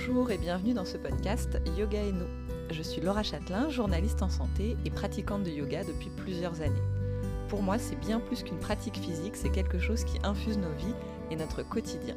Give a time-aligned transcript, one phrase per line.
[0.00, 2.26] Bonjour et bienvenue dans ce podcast Yoga et nous.
[2.70, 6.80] Je suis Laura Châtelain, journaliste en santé et pratiquante de yoga depuis plusieurs années.
[7.48, 10.94] Pour moi, c'est bien plus qu'une pratique physique, c'est quelque chose qui infuse nos vies
[11.30, 12.16] et notre quotidien.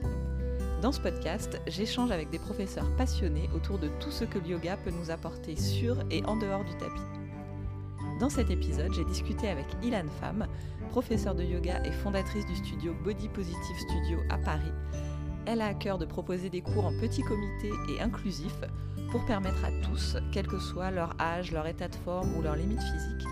[0.82, 4.78] Dans ce podcast, j'échange avec des professeurs passionnés autour de tout ce que le yoga
[4.78, 7.02] peut nous apporter sur et en dehors du tapis.
[8.22, 10.48] Dans cet épisode, j'ai discuté avec Ilan Pham,
[10.90, 14.72] professeure de yoga et fondatrice du studio Body Positive Studio à Paris,
[15.46, 18.62] elle a à cœur de proposer des cours en petits comités et inclusifs
[19.12, 22.56] pour permettre à tous, quel que soit leur âge, leur état de forme ou leurs
[22.56, 23.28] limites physiques,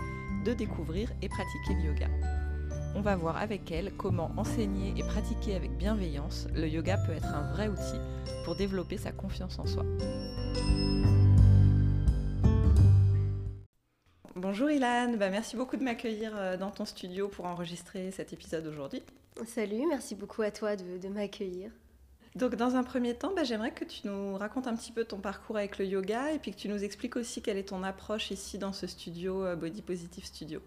[0.46, 2.08] de découvrir et pratiquer le yoga.
[2.96, 7.34] On va voir avec elle comment enseigner et pratiquer avec bienveillance, le yoga peut être
[7.34, 8.00] un vrai outil
[8.44, 9.86] pour développer sa confiance en soi.
[14.36, 18.66] Bonjour Ilan, bah, merci beaucoup de m'accueillir euh, dans ton studio pour enregistrer cet épisode
[18.66, 19.04] aujourd'hui.
[19.46, 21.72] Salut, merci beaucoup à toi de, de m'accueillir.
[22.36, 25.18] Donc dans un premier temps, bah, j'aimerais que tu nous racontes un petit peu ton
[25.18, 28.32] parcours avec le yoga et puis que tu nous expliques aussi quelle est ton approche
[28.32, 30.62] ici dans ce studio euh, Body Positive Studio.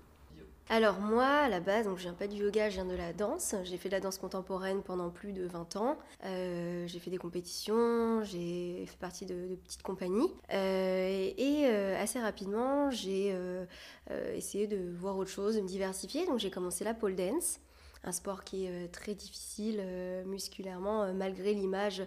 [0.70, 3.12] Alors moi, à la base, donc je viens pas du yoga, je viens de la
[3.12, 3.54] danse.
[3.64, 5.98] J'ai fait de la danse contemporaine pendant plus de 20 ans.
[6.24, 10.32] Euh, j'ai fait des compétitions, j'ai fait partie de, petites compagnies.
[10.52, 11.66] Euh, et
[11.98, 13.36] assez rapidement, j'ai
[14.34, 16.26] essayé de voir autre chose, de me diversifier.
[16.26, 17.60] Donc j'ai commencé la pole dance
[18.04, 22.02] un sport qui est euh, très difficile euh, musculairement, euh, malgré l'image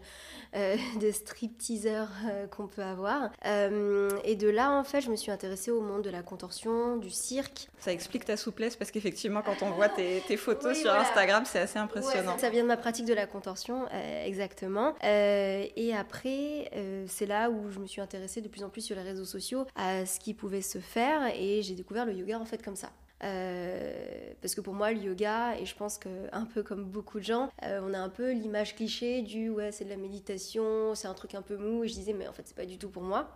[0.54, 2.06] de strip-teaser
[2.52, 3.30] qu'on peut avoir.
[3.44, 7.10] et de là, en fait, je me suis intéressée au monde de la contorsion, du
[7.10, 7.68] cirque.
[7.80, 11.78] Ça explique ta souplesse parce qu'effectivement, quand on voit tes, photos sur Instagram, c'est assez
[11.78, 12.38] impressionnant.
[12.38, 13.88] ça vient de ma pratique de la contorsion,
[14.26, 14.96] exactement.
[15.04, 16.72] et après,
[17.08, 19.66] c'est là où je me suis intéressée de plus en plus sur les réseaux sociaux
[19.76, 22.92] à ce qui pouvait se faire et j'ai découvert le yoga en fait comme ça.
[23.24, 27.20] Euh, parce que pour moi, le yoga, et je pense que un peu comme beaucoup
[27.20, 30.94] de gens, euh, on a un peu l'image cliché du ouais, c'est de la méditation,
[30.94, 32.78] c'est un truc un peu mou, et je disais, mais en fait, c'est pas du
[32.78, 33.30] tout pour moi.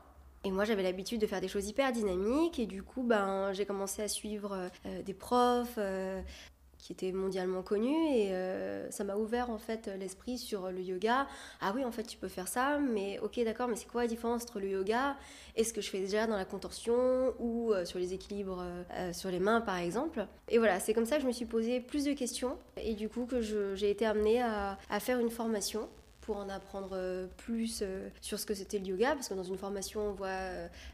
[0.43, 3.65] Et moi, j'avais l'habitude de faire des choses hyper dynamiques, et du coup, ben, j'ai
[3.65, 5.79] commencé à suivre euh, des profs,
[6.91, 11.27] était mondialement connu et euh, ça m'a ouvert en fait l'esprit sur le yoga.
[11.59, 14.07] Ah oui, en fait, tu peux faire ça, mais ok, d'accord, mais c'est quoi la
[14.07, 15.15] différence entre le yoga
[15.55, 18.63] et ce que je fais déjà dans la contorsion ou euh, sur les équilibres
[18.93, 20.25] euh, sur les mains par exemple?
[20.49, 23.09] Et voilà, c'est comme ça que je me suis posé plus de questions et du
[23.09, 25.89] coup que j'ai été amenée à faire une formation
[26.37, 27.83] en apprendre plus
[28.21, 30.29] sur ce que c'était le yoga, parce que dans une formation, on voit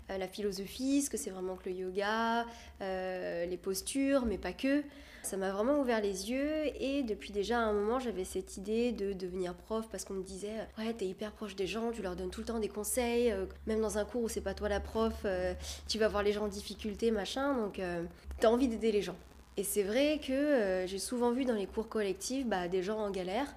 [0.10, 2.46] la philosophie, ce que c'est vraiment que le yoga,
[2.80, 4.84] les postures, mais pas que.
[5.28, 9.12] Ça m'a vraiment ouvert les yeux et depuis déjà un moment j'avais cette idée de
[9.12, 12.30] devenir prof parce qu'on me disait ouais t'es hyper proche des gens, tu leur donnes
[12.30, 14.80] tout le temps des conseils, euh, même dans un cours où c'est pas toi la
[14.80, 15.54] prof, euh,
[15.90, 18.06] tu vas voir les gens en difficulté machin donc euh,
[18.40, 19.18] t'as envie d'aider les gens.
[19.58, 23.12] Et c'est vrai que j'ai souvent vu dans les cours collectifs bah, des gens en
[23.12, 23.54] galère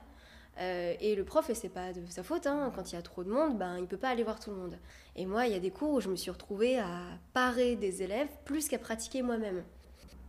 [0.60, 3.24] et le prof, et c'est pas de sa faute, hein, quand il y a trop
[3.24, 4.78] de monde, ben, il peut pas aller voir tout le monde.
[5.16, 7.00] Et moi, il y a des cours où je me suis retrouvée à
[7.32, 9.64] parer des élèves plus qu'à pratiquer moi-même.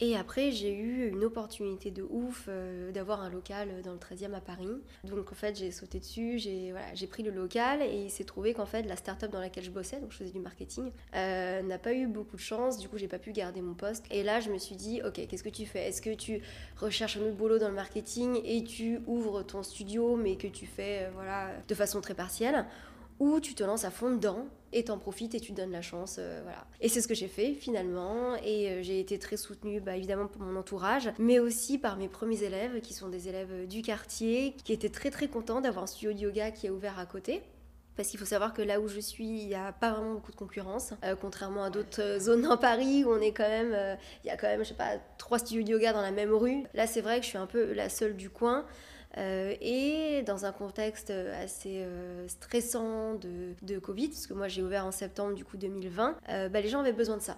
[0.03, 4.33] Et après, j'ai eu une opportunité de ouf euh, d'avoir un local dans le 13e
[4.33, 4.67] à Paris.
[5.03, 8.65] Donc en fait, j'ai sauté dessus, j'ai pris le local et il s'est trouvé qu'en
[8.65, 11.93] fait, la start-up dans laquelle je bossais, donc je faisais du marketing, euh, n'a pas
[11.93, 12.79] eu beaucoup de chance.
[12.79, 14.05] Du coup, j'ai pas pu garder mon poste.
[14.09, 15.87] Et là, je me suis dit, ok, qu'est-ce que tu fais?
[15.87, 16.41] Est-ce que tu
[16.77, 20.65] recherches un autre boulot dans le marketing et tu ouvres ton studio, mais que tu
[20.65, 22.65] fais euh, voilà, de façon très partielle?
[23.21, 25.83] Ou tu te lances à fond dedans et t'en profites et tu te donnes la
[25.83, 26.15] chance.
[26.17, 26.65] Euh, voilà.
[26.79, 28.35] Et c'est ce que j'ai fait finalement.
[28.43, 32.07] Et euh, j'ai été très soutenue bah, évidemment par mon entourage, mais aussi par mes
[32.07, 35.87] premiers élèves qui sont des élèves du quartier, qui étaient très très contents d'avoir un
[35.87, 37.43] studio de yoga qui est ouvert à côté.
[37.95, 40.31] Parce qu'il faut savoir que là où je suis, il n'y a pas vraiment beaucoup
[40.31, 43.77] de concurrence, euh, contrairement à d'autres zones dans Paris où on est quand même,
[44.23, 46.33] il y a quand même, je sais pas, trois studios de yoga dans la même
[46.33, 46.63] rue.
[46.73, 48.65] Là, c'est vrai que je suis un peu la seule du coin.
[49.17, 54.61] Euh, et dans un contexte assez euh, stressant de, de, Covid, parce que moi j'ai
[54.61, 57.37] ouvert en septembre du coup 2020, euh, bah, les gens avaient besoin de ça.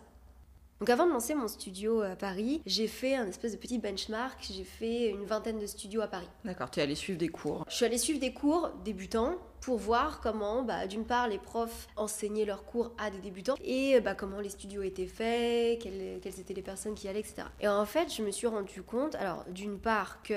[0.80, 4.38] Donc avant de lancer mon studio à Paris, j'ai fait un espèce de petit benchmark,
[4.52, 6.28] j'ai fait une vingtaine de studios à Paris.
[6.44, 9.78] D'accord, tu es allé suivre des cours Je suis allée suivre des cours débutants pour
[9.78, 14.14] voir comment, bah, d'une part, les profs enseignaient leurs cours à des débutants et bah,
[14.14, 17.44] comment les studios étaient faits, quelles, quelles étaient les personnes qui allaient, etc.
[17.62, 20.34] Et en fait, je me suis rendu compte, alors d'une part que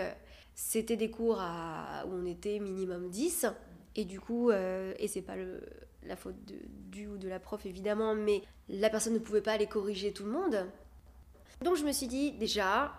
[0.56, 1.37] c'était des cours
[2.06, 3.47] où on était minimum 10.
[3.94, 5.61] Et du coup, euh, et c'est pas le,
[6.03, 6.55] la faute de,
[6.91, 10.25] du ou de la prof évidemment, mais la personne ne pouvait pas aller corriger tout
[10.25, 10.67] le monde.
[11.62, 12.93] Donc je me suis dit déjà,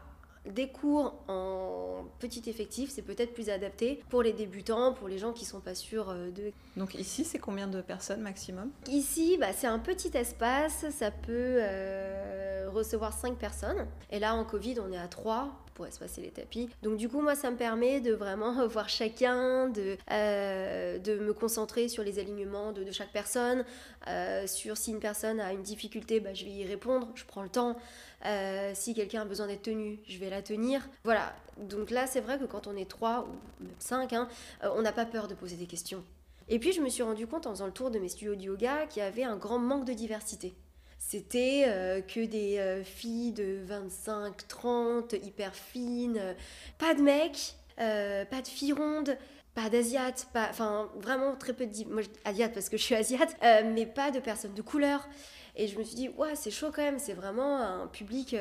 [0.45, 5.33] des cours en petit effectif, c'est peut-être plus adapté pour les débutants, pour les gens
[5.33, 6.51] qui sont pas sûrs euh, de.
[6.77, 8.71] Donc ici, c'est combien de personnes maximum?
[8.88, 13.88] Ici, bah, c'est un petit espace, ça peut euh, recevoir 5 personnes.
[14.12, 16.69] Et là, en Covid, on est à 3 pour espacer les tapis.
[16.81, 21.33] Donc du coup, moi, ça me permet de vraiment voir chacun, de, euh, de me
[21.33, 23.63] concentrer sur les alignements de, chaque personne,
[24.07, 27.44] euh, sur si une personne a une difficulté, bah, je vais y répondre, je prends
[27.44, 27.77] le temps.
[28.25, 30.81] Euh, si quelqu'un a besoin d'être tenu, je vais la tenir.
[31.03, 31.35] Voilà.
[31.57, 34.27] Donc là, c'est vrai que quand on est trois ou même cinq, hein,
[34.63, 36.03] on n'a pas peur de poser des questions.
[36.50, 38.41] Et puis, je me suis rendu compte en faisant le tour de mes studios de
[38.41, 40.56] yoga qu'il y avait un grand manque de diversité.
[41.00, 46.36] C'était euh, que des euh, filles de 25, 30, hyper fines,
[46.78, 49.18] pas de mecs, euh, pas de filles rondes,
[49.54, 51.86] pas d'asiates, pas, enfin vraiment très peu de...
[51.86, 55.08] Moi, asiate parce que je suis asiate, mais pas de personnes de couleur.
[55.56, 58.36] Et je me suis dit, ouais, c'est chaud quand même, c'est vraiment un public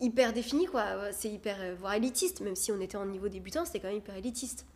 [0.00, 1.12] hyper défini, quoi.
[1.12, 4.16] C'est hyper, voire élitiste, même si on était en niveau débutant, c'était quand même hyper
[4.16, 4.66] élitiste.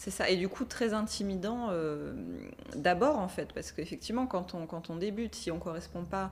[0.00, 2.14] C'est ça, et du coup très intimidant euh,
[2.74, 6.30] d'abord en fait, parce qu'effectivement quand on, quand on débute, si on ne correspond pas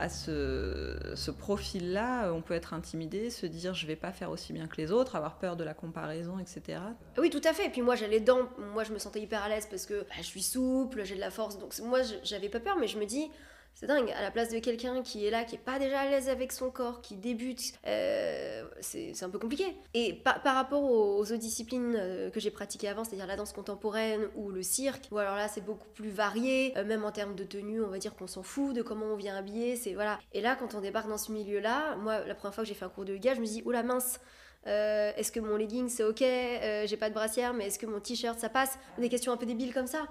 [0.00, 4.66] à ce, profil-là, on peut être intimidé, se dire je vais pas faire aussi bien
[4.66, 6.80] que les autres, avoir peur de la comparaison, etc.
[7.16, 7.66] Oui, tout à fait.
[7.66, 10.16] Et puis moi, j'allais dedans, moi je me sentais hyper à l'aise parce que bah,
[10.16, 13.06] je suis souple, j'ai de la force, donc moi j'avais pas peur, mais je me
[13.06, 13.30] dis
[13.74, 16.06] c'est dingue, à la place de quelqu'un qui est là, qui est pas déjà à
[16.06, 19.76] l'aise avec son corps, qui débute, euh, c'est un peu compliqué.
[19.94, 24.28] Et par, rapport aux, autres disciplines euh, que j'ai pratiquées avant, c'est-à-dire la danse contemporaine
[24.36, 27.42] ou le cirque, ou alors là c'est beaucoup plus varié, euh, même en termes de
[27.42, 30.20] tenue, on va dire qu'on s'en fout de comment on vient habiller, c'est voilà.
[30.32, 32.84] Et là, quand on débarque dans ce milieu-là, moi, la première fois que j'ai fait
[32.84, 34.20] un cours de yoga, je me dis, oh la mince,
[34.66, 38.38] est-ce que mon legging c'est ok J'ai pas de brassière, mais est-ce que mon t-shirt
[38.38, 38.78] ça passe?
[38.98, 40.06] Des questions un peu débiles comme ça.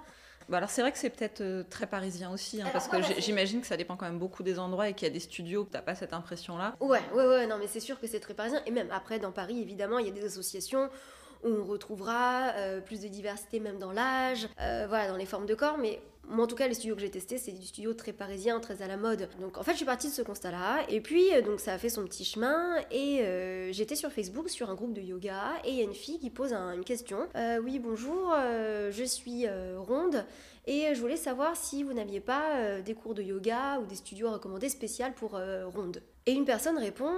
[0.48, 3.62] Bah alors c'est vrai que c'est peut-être euh, très parisien aussi, hein, parce que j'imagine
[3.62, 5.64] que ça dépend quand même beaucoup des endroits et qu'il y a des studios où
[5.64, 6.74] t'as pas cette impression-là.
[6.80, 8.60] Ouais, ouais, ouais, non mais c'est sûr que c'est très parisien.
[8.66, 10.90] Et même après dans Paris, évidemment, il y a des associations
[11.44, 15.46] où on retrouvera euh, plus de diversité même dans l'âge, euh, voilà, dans les formes
[15.46, 17.92] de corps, mais moi, en tout cas, les studios que j'ai testés, c'est du studio
[17.92, 19.28] très parisien, très à la mode.
[19.42, 20.78] Donc, en fait, je suis partie de ce constat-là.
[20.88, 22.76] Et puis, donc, ça a fait son petit chemin.
[22.90, 23.22] Et
[23.72, 25.52] j'étais sur Facebook, sur un groupe de yoga.
[25.66, 27.28] Et il y a une fille qui pose une question.
[27.62, 28.34] oui, bonjour,
[28.90, 30.24] je suis ronde.
[30.66, 33.96] Et je voulais savoir si vous n'aviez pas euh, des cours de yoga ou des
[33.96, 36.02] studios recommandés spéciaux pour euh, ronde.
[36.24, 37.12] Et une personne répond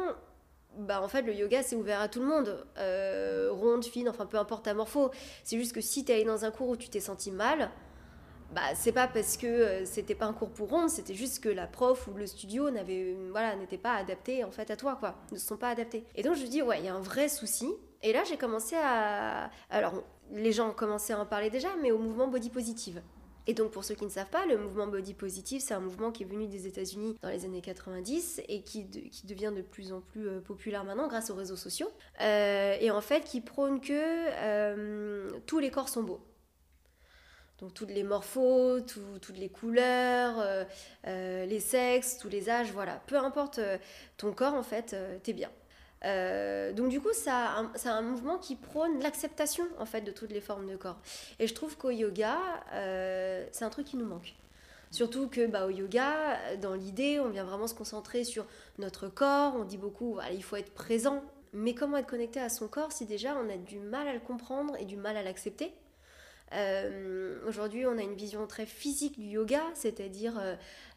[0.76, 4.26] bah en fait le yoga c'est ouvert à tout le monde, euh, ronde, fine, enfin
[4.26, 5.11] peu importe ta morpho.
[5.44, 7.70] C'est juste que si tu es allé dans un cours où tu t'es senti mal,
[8.55, 11.67] bah c'est pas parce que c'était pas un cours pour ronde, c'était juste que la
[11.67, 15.38] prof ou le studio n'avait voilà n'était pas adapté en fait à toi quoi, ne
[15.38, 16.05] se sont pas adaptés.
[16.14, 17.69] Et donc je me dis ouais il y a un vrai souci.
[18.02, 20.02] Et là j'ai commencé à alors
[20.32, 23.02] les gens ont commencé à en parler déjà, mais au mouvement body positive.
[23.46, 26.10] Et donc pour ceux qui ne savent pas, le mouvement body positive, c'est un mouvement
[26.10, 29.93] qui est venu des États-Unis dans les années 90 et qui, qui, devient de plus
[29.93, 31.90] en plus euh, populaire maintenant grâce aux réseaux sociaux.
[32.20, 36.20] Euh, et en fait qui prône que euh, tous les corps sont beaux.
[37.60, 40.66] Donc toutes les morphos, toutes les couleurs,
[41.04, 43.00] les sexes, tous les âges, voilà.
[43.06, 43.60] Peu importe
[44.19, 45.48] ton corps, en fait, t'es bien.
[46.04, 50.40] Euh, donc du coup, c'est un mouvement qui prône l'acceptation en fait de toutes les
[50.40, 50.98] formes de corps.
[51.38, 52.38] Et je trouve qu'au yoga,
[52.72, 54.34] euh, c'est un truc qui nous manque.
[54.90, 58.46] Surtout que bah, au yoga, dans l'idée, on vient vraiment se concentrer sur
[58.78, 59.54] notre corps.
[59.56, 61.22] On dit beaucoup, il faut être présent.
[61.52, 64.20] Mais comment être connecté à son corps si déjà on a du mal à le
[64.20, 65.72] comprendre et du mal à l'accepter?
[66.52, 70.40] Euh, Aujourd'hui, on a une vision très physique du yoga, c'est-à-dire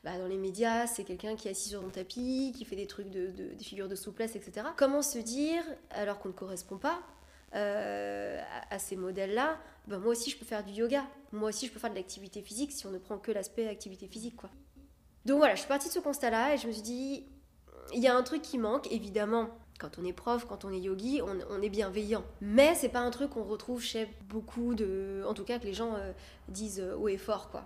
[0.03, 2.87] bah, dans les médias, c'est quelqu'un qui est assis sur un tapis, qui fait des
[2.87, 4.67] trucs, de, figures de souplesse, etc.
[4.77, 7.01] Comment se dire, alors qu'on ne correspond pas
[7.55, 11.71] euh, à, ces modèles-là, bah, moi aussi je peux faire du yoga, moi aussi je
[11.71, 14.35] peux faire de l'activité physique si on ne prend que l'aspect activité physique.
[15.25, 17.25] Donc voilà, je suis partie de ce constat-là et je me suis dit,
[17.93, 19.49] il y a un truc qui manque, évidemment.
[19.79, 22.23] Quand on est prof, quand on est yogi, on, est bienveillant.
[22.41, 25.23] Mais c'est pas un truc qu'on retrouve chez beaucoup de.
[25.25, 26.11] En tout cas, que les gens euh,
[26.49, 27.63] disent haut et fort, quoi.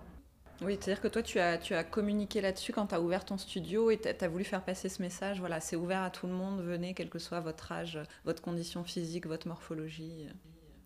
[0.62, 3.36] Oui, c'est-à-dire que toi, tu as, tu as communiqué là-dessus quand tu as ouvert ton
[3.36, 5.40] studio et tu as, voulu faire passer ce message.
[5.40, 8.84] Voilà, c'est ouvert à tout le monde, venez, quel que soit votre âge, votre condition
[8.84, 10.28] physique, votre morphologie.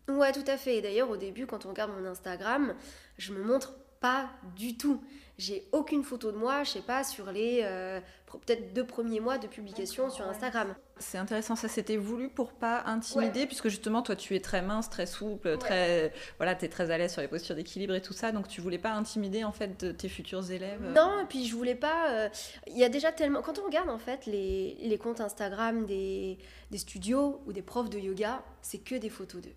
[0.09, 0.81] Ouais, tout à fait.
[0.81, 2.73] D'ailleurs, au début, quand on regarde mon Instagram,
[3.17, 5.03] je me montre pas du tout.
[5.37, 9.37] J'ai aucune photo de moi, je sais pas, sur les euh, peut-être deux premiers mois
[9.37, 10.73] de publication sur Instagram.
[10.99, 14.89] C'est intéressant, ça c'était voulu pour pas intimider, puisque justement toi tu es très mince,
[14.89, 18.13] très souple, très voilà, tu es très à l'aise sur les postures d'équilibre et tout
[18.13, 20.81] ça, donc tu voulais pas intimider en fait tes futurs élèves.
[20.95, 22.11] Non, et puis je voulais pas.
[22.11, 22.29] Euh,
[22.67, 23.41] il y a déjà tellement.
[23.41, 26.37] Quand on regarde en fait les, les comptes Instagram des,
[26.71, 29.55] des studios ou des profs de yoga, c'est que des photos d'eux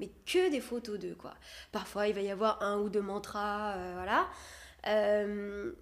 [0.00, 1.34] mais que des photos d'eux, quoi.
[1.70, 4.26] Parfois, il va y avoir un ou deux mantras, euh, voilà.
[4.88, 5.72] Euh,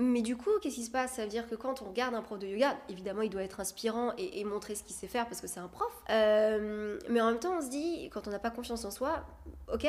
[0.00, 1.12] mais du coup, qu'est-ce qui se passe?
[1.12, 3.60] Ça veut dire que quand on regarde un prof de yoga, évidemment, il doit être
[3.60, 5.92] inspirant et, montrer ce qu'il sait faire parce que c'est un prof.
[6.08, 9.26] Euh, mais en même temps, on se dit, quand on n'a pas confiance en soi,
[9.72, 9.86] ok,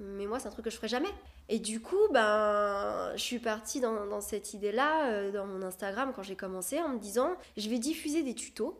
[0.00, 1.08] mais moi, c'est un truc que je ferai jamais.
[1.48, 6.36] Et du coup, ben, je suis partie dans, cette idée-là, dans mon Instagram, quand j'ai
[6.36, 8.78] commencé, en me disant, je vais diffuser des tutos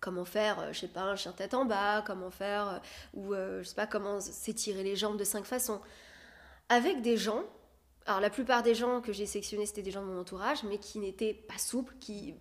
[0.00, 2.80] comment faire, je sais pas, un chien tête en bas, comment faire,
[3.14, 5.80] ou je sais pas, comment s'étirer les jambes de cinq façons.
[6.68, 7.42] Avec des gens,
[8.08, 10.78] alors la plupart des gens que j'ai sélectionnés, c'était des gens de mon entourage, mais
[10.78, 12.34] qui n'étaient pas souples, qui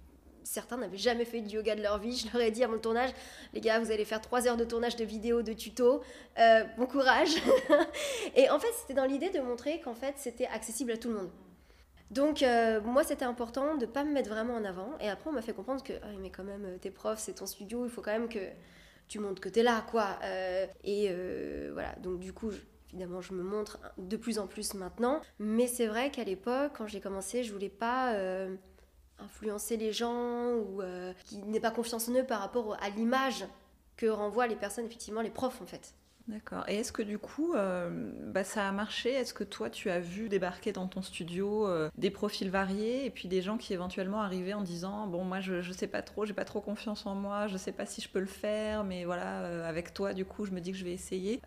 [0.45, 2.15] certains n'avaient jamais fait de yoga de leur vie.
[2.15, 3.09] Je leur ai dit à mon tournage,
[3.53, 6.01] les gars, vous allez faire trois heures de tournage de vidéos, de tutos,
[6.39, 7.35] euh, bon courage.
[8.37, 11.15] et en fait, c'était dans l'idée de montrer qu'en fait, c'était accessible à tout le
[11.15, 11.29] monde.
[12.11, 14.97] Donc euh, moi, c'était important de pas me mettre vraiment en avant.
[15.01, 17.33] Et après, on m'a fait comprendre que, ah, mais quand même, euh, t'es prof, c'est
[17.33, 18.39] ton studio, il faut quand même que
[19.09, 20.17] tu montres que t'es là, quoi.
[20.85, 21.11] et
[21.73, 22.51] voilà, donc du coup...
[22.89, 26.87] Évidemment, je me montre de plus en plus maintenant, mais c'est vrai qu'à l'époque, quand
[26.87, 28.13] j'ai commencé, je voulais pas
[29.19, 33.45] influencer les gens ou euh, qui n'aient pas confiance en eux par rapport à l'image
[33.95, 35.93] que renvoient les personnes, effectivement, les profs en fait.
[36.27, 36.65] D'accord.
[36.67, 39.11] Et est-ce que du coup, euh, bah, ça a marché?
[39.11, 43.09] Est-ce que toi, tu as vu débarquer dans ton studio euh, des profils variés et
[43.09, 46.25] puis des gens qui éventuellement arrivaient en disant bon, moi, je, ne sais pas trop,
[46.25, 49.05] j'ai pas trop confiance en moi, je sais pas si je peux le faire, mais
[49.05, 51.41] voilà, avec toi, du coup, je me dis que je vais essayer.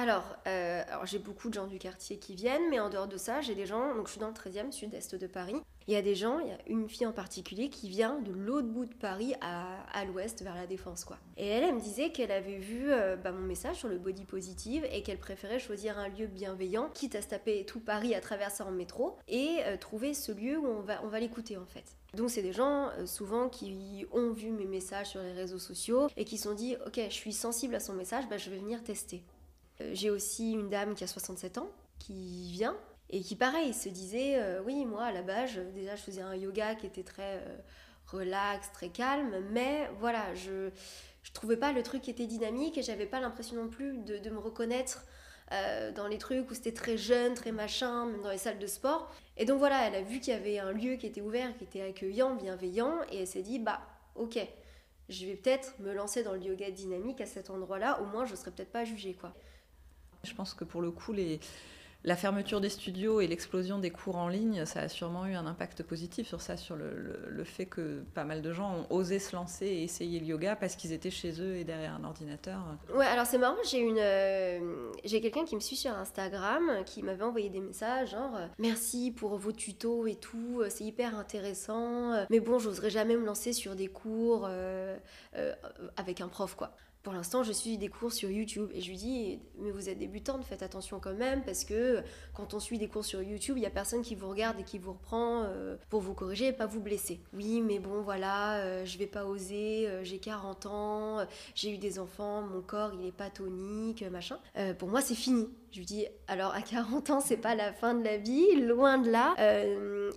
[0.00, 3.42] Alors, alors j'ai beaucoup de gens du quartier qui viennent, mais en dehors de ça,
[3.42, 6.02] j'ai des gens, donc je suis dans le 13e sud-est de Paris, il y a
[6.02, 8.94] des gens, il y a une fille en particulier qui vient de l'autre bout de
[8.94, 11.18] Paris à, l'ouest, vers la Défense, quoi.
[11.36, 14.24] Et elle, elle me disait qu'elle avait vu euh, bah, mon message sur le body
[14.24, 18.20] positive et qu'elle préférait choisir un lieu bienveillant, quitte à se taper tout Paris à
[18.20, 21.96] traverser en métro, et euh, trouver ce lieu où on va, l'écouter, en fait.
[22.14, 26.08] Donc c'est des gens euh, souvent qui ont vu mes messages sur les réseaux sociaux
[26.16, 28.58] et qui se sont dit ok je suis sensible à son message, bah, je vais
[28.58, 29.22] venir tester.
[29.92, 32.76] J'ai aussi une dame qui a 67 ans qui vient
[33.10, 36.34] et qui pareil se disait euh, oui moi à la base déjà je faisais un
[36.34, 37.56] yoga qui était très euh,
[38.06, 40.70] relax très calme mais voilà je
[41.22, 44.18] je trouvais pas le truc qui était dynamique et j'avais pas l'impression non plus de,
[44.18, 45.04] de me reconnaître
[45.52, 48.66] euh, dans les trucs où c'était très jeune, très machin, même dans les salles de
[48.68, 49.12] sport.
[49.36, 51.64] Et donc voilà, elle a vu qu'il y avait un lieu qui était ouvert, qui
[51.64, 53.80] était accueillant, bienveillant, et elle s'est dit, bah
[54.14, 54.38] ok,
[55.08, 58.36] je vais peut-être me lancer dans le yoga dynamique à cet endroit-là, au moins je
[58.36, 59.34] serai peut-être pas jugée quoi.
[60.24, 61.12] Je pense que pour le coup,
[62.04, 65.46] la fermeture des studios et l'explosion des cours en ligne, ça a sûrement eu un
[65.46, 69.34] impact positif sur ça, sur le, fait que pas mal de gens ont osé se
[69.34, 72.60] lancer et essayer le yoga parce qu'ils étaient chez eux et derrière un ordinateur.
[72.94, 77.48] Ouais, alors c'est marrant, j'ai euh, quelqu'un qui me suit sur Instagram qui m'avait envoyé
[77.48, 82.40] des messages genre euh, merci pour vos tutos et tout, euh, c'est hyper intéressant, mais
[82.40, 84.48] bon, j'oserais jamais me lancer sur des cours
[85.96, 86.76] avec un prof quoi.
[87.02, 89.98] Pour l'instant, je suis des cours sur YouTube et je lui dis mais vous êtes
[89.98, 92.02] débutante, faites attention quand même parce que
[92.34, 94.64] quand on suit des cours sur YouTube, il y a personne qui vous regarde et
[94.64, 97.20] qui vous reprend euh, pour vous corriger et pas vous blesser.
[97.32, 101.78] Oui, mais bon voilà, euh, je vais pas oser, euh, j'ai 40 ans, j'ai eu
[101.78, 104.38] des enfants, mon corps il est pas tonique, machin.
[104.78, 105.48] pour moi, c'est fini.
[105.72, 108.98] Je lui dis alors à 40 ans, c'est pas la fin de la vie, loin
[108.98, 109.34] de là.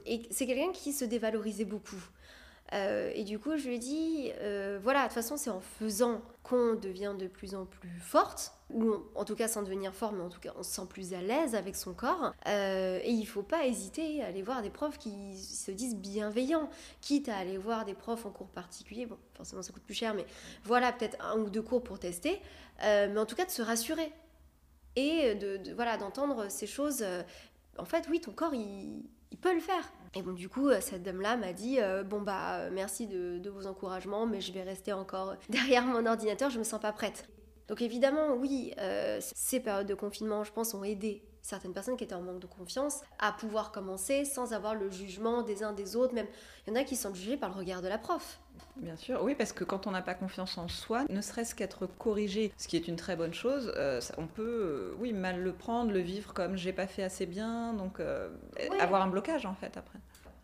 [0.05, 2.03] et c'est quelqu'un qui se dévalorisait beaucoup.
[2.73, 5.59] Euh, et du coup, je lui ai dit, euh, voilà, de toute façon, c'est en
[5.59, 10.11] faisant qu'on devient de plus en plus forte, ou en tout cas sans devenir fort,
[10.11, 12.33] mais en tout cas on se sent plus à l'aise avec son corps.
[12.47, 16.69] Euh, et il faut pas hésiter à aller voir des profs qui se disent bienveillants,
[16.99, 19.05] quitte à aller voir des profs en cours particulier.
[19.05, 20.25] Bon, forcément ça coûte plus cher, mais
[20.63, 22.41] voilà, peut-être un ou deux cours pour tester.
[22.81, 24.11] mais en tout cas de se rassurer
[24.95, 27.05] et de, voilà d'entendre ces choses.
[27.77, 29.03] en fait, oui, ton corps, il
[29.37, 29.91] peut le faire.
[30.15, 33.49] Et bon, du coup, euh, cette dame-là m'a dit euh, Bon, bah, euh, merci de,
[33.49, 37.27] vos encouragements, mais je vais rester encore derrière mon ordinateur, je me sens pas prête.
[37.67, 38.73] Donc, évidemment, oui,
[39.21, 42.47] ces périodes de confinement, je pense, ont aidé certaines personnes qui étaient en manque de
[42.47, 46.15] confiance à pouvoir commencer sans avoir le jugement des uns des autres.
[46.15, 46.27] Même,
[46.65, 48.39] il y en a qui sont jugés par le regard de la prof.
[48.77, 51.85] Bien sûr, oui, parce que quand on n'a pas confiance en soi, ne serait-ce qu'être
[51.85, 55.53] corrigé, ce qui est une très bonne chose, euh, on peut, euh, oui, mal le
[55.53, 58.29] prendre, le vivre comme j'ai pas fait assez bien, donc euh,
[58.79, 59.99] avoir un blocage en fait après.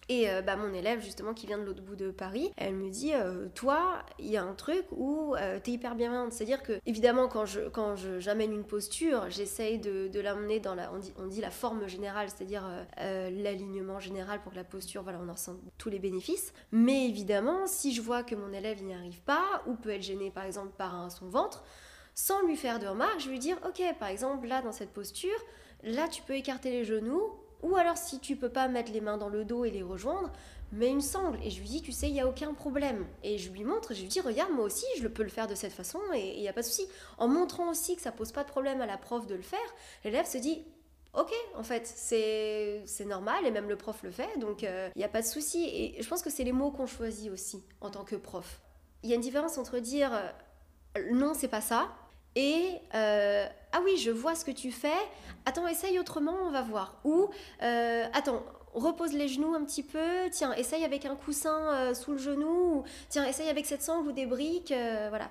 [0.10, 2.90] Et euh, bah, mon élève, justement, qui vient de l'autre bout de Paris, elle me
[2.90, 6.34] dit euh, Toi, il y a un truc où euh, tu es hyper bienveillante.
[6.34, 10.92] C'est-à-dire que, évidemment, quand je quand j'amène une posture, j'essaye de, l'amener dans la.
[11.18, 12.64] On dit, la forme générale, c'est-à-dire
[12.98, 16.54] l'alignement général pour que la posture, voilà, on en ressent tous les bénéfices.
[16.72, 20.32] Mais évidemment, si je vois que mon élève n'y arrive pas, ou peut être gêné,
[20.32, 21.64] par exemple, par son ventre,
[22.16, 24.92] sans lui faire de remarques, je vais lui dire Ok, par exemple, là, dans cette
[24.92, 25.38] posture,
[25.84, 29.18] là, tu peux écarter les genoux ou alors, si tu peux pas mettre les mains
[29.18, 30.32] dans le dos et les rejoindre,
[30.72, 31.40] mets une sangle.
[31.44, 33.06] Et je lui dis, tu sais, il n'y a aucun problème.
[33.24, 35.56] Et je lui montre, je lui dis, regarde, moi aussi, je peux le faire de
[35.56, 36.88] cette façon et il n'y a pas de souci.
[37.18, 39.60] En montrant aussi que ça pose pas de problème à la prof de le faire,
[40.04, 40.64] l'élève se dit,
[41.14, 45.06] ok, en fait, c'est normal et même le prof le fait, donc euh, il n'y
[45.06, 45.66] a pas de souci.
[45.66, 48.62] Et je pense que c'est les mots qu'on choisit aussi en tant que prof.
[49.04, 51.90] Il y a une différence entre dire, euh, non, c'est pas ça,
[52.36, 54.98] et euh, ah oui, je vois ce que tu fais.
[55.46, 57.00] Attends, essaye autrement, on va voir.
[57.04, 57.30] Ou
[57.64, 58.44] euh, attends,
[58.74, 62.84] repose les genoux un petit peu, tiens, essaye avec un coussin euh, sous le genou,
[63.10, 64.74] tiens, essaye avec cette sangle ou des briques,
[65.10, 65.30] voilà.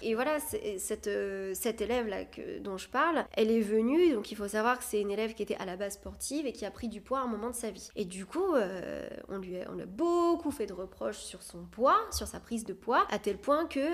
[0.00, 1.10] Et voilà, cette,
[1.54, 2.18] cette élève-là
[2.60, 5.42] dont je parle, elle est venue, donc il faut savoir que c'est une élève qui
[5.42, 7.56] était à la base sportive et qui a pris du poids à un moment de
[7.56, 7.88] sa vie.
[7.96, 8.54] Et du coup,
[9.28, 12.64] on lui a, on a beaucoup fait de reproches sur son poids, sur sa prise
[12.64, 13.88] de poids, à tel point que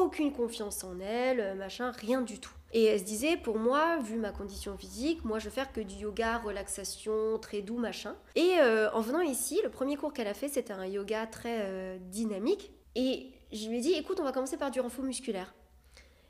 [0.00, 2.52] aucune confiance en elle, machin, rien du tout.
[2.72, 5.80] Et elle se disait, pour moi, vu ma condition physique, moi je veux faire que
[5.80, 8.16] du yoga, relaxation, très doux, machin.
[8.34, 11.60] Et euh, en venant ici, le premier cours qu'elle a fait, c'était un yoga très
[11.62, 12.72] euh, dynamique.
[12.94, 15.54] Et je lui ai dit, écoute, on va commencer par du renfort musculaire.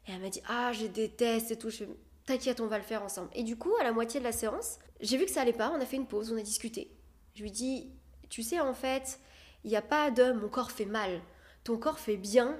[0.06, 1.70] Et elle m'a dit, ah, je déteste et tout.
[1.70, 1.84] Je
[2.26, 3.30] t'inquiète, on va le faire ensemble.
[3.34, 5.72] Et du coup, à la moitié de la séance, j'ai vu que ça allait pas,
[5.76, 6.90] on a fait une pause, on a discuté.
[7.34, 7.90] Je lui ai dit,
[8.28, 9.20] tu sais, en fait,
[9.64, 11.20] il n'y a pas de mon corps fait mal.
[11.64, 12.56] Ton corps fait bien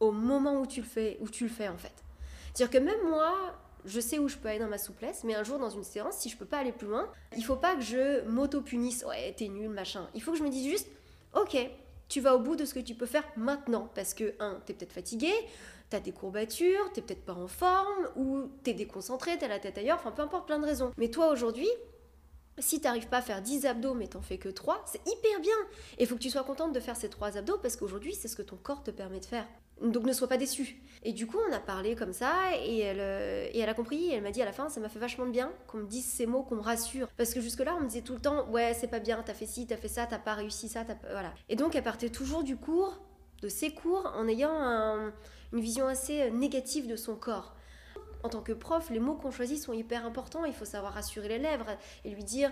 [0.00, 1.94] au moment où tu le fais, où tu le fais en fait.
[2.54, 3.34] C'est-à-dire que même moi,
[3.84, 6.16] je sais où je peux aller dans ma souplesse, mais un jour dans une séance,
[6.18, 9.48] si je peux pas aller plus loin, il faut pas que je m'auto-punisse, ouais, t'es
[9.48, 10.08] nul, machin.
[10.14, 10.88] Il faut que je me dise juste,
[11.34, 11.56] ok,
[12.08, 13.88] tu vas au bout de ce que tu peux faire maintenant.
[13.94, 15.32] Parce que, un, t'es peut-être fatigué,
[15.90, 19.98] t'as des courbatures, t'es peut-être pas en forme, ou t'es déconcentré, t'as la tête ailleurs,
[19.98, 20.92] enfin peu importe, plein de raisons.
[20.96, 21.68] Mais toi aujourd'hui,
[22.58, 25.56] si t'arrives pas à faire 10 abdos mais t'en fais que 3, c'est hyper bien.
[25.98, 28.28] Et il faut que tu sois contente de faire ces 3 abdos parce qu'aujourd'hui, c'est
[28.28, 29.46] ce que ton corps te permet de faire.
[29.82, 30.82] Donc ne sois pas déçu.
[31.04, 34.10] Et du coup, on a parlé comme ça et elle, euh, et elle a compris.
[34.10, 36.04] elle m'a dit à la fin, ça m'a fait vachement de bien qu'on me dise
[36.04, 37.08] ces mots, qu'on me rassure.
[37.16, 39.46] Parce que jusque-là, on me disait tout le temps, ouais, c'est pas bien, t'as fait
[39.46, 41.32] ci, t'as fait ça, t'as pas réussi ça, t'as voilà.
[41.48, 42.98] Et donc, elle partait toujours du cours,
[43.42, 45.12] de ses cours, en ayant
[45.52, 47.54] une vision assez euh, négative de son corps.
[48.24, 50.44] En tant que prof, les mots qu'on choisit sont hyper importants.
[50.44, 51.64] Il faut savoir rassurer l'élève
[52.04, 52.50] et lui dire,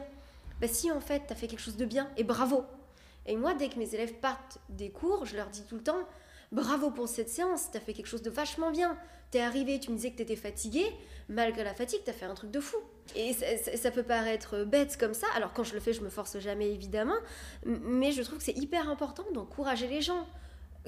[0.61, 2.65] bah si en fait, t'as fait quelque chose de bien et bravo.
[3.27, 6.07] Et moi, dès que mes élèves partent des cours, je leur dis tout le temps,
[6.53, 8.97] bravo pour cette séance, t'as fait quelque chose de vachement bien.
[9.31, 10.85] T'es arrivé, tu me disais que t'étais fatigué,
[11.29, 12.77] malgré la fatigue, t'as fait un truc de fou.
[13.15, 16.39] Et ça, peut paraître bête comme ça, alors quand je le fais, je me force
[16.39, 17.17] jamais évidemment,
[17.65, 20.27] mais je trouve que c'est hyper important d'encourager les gens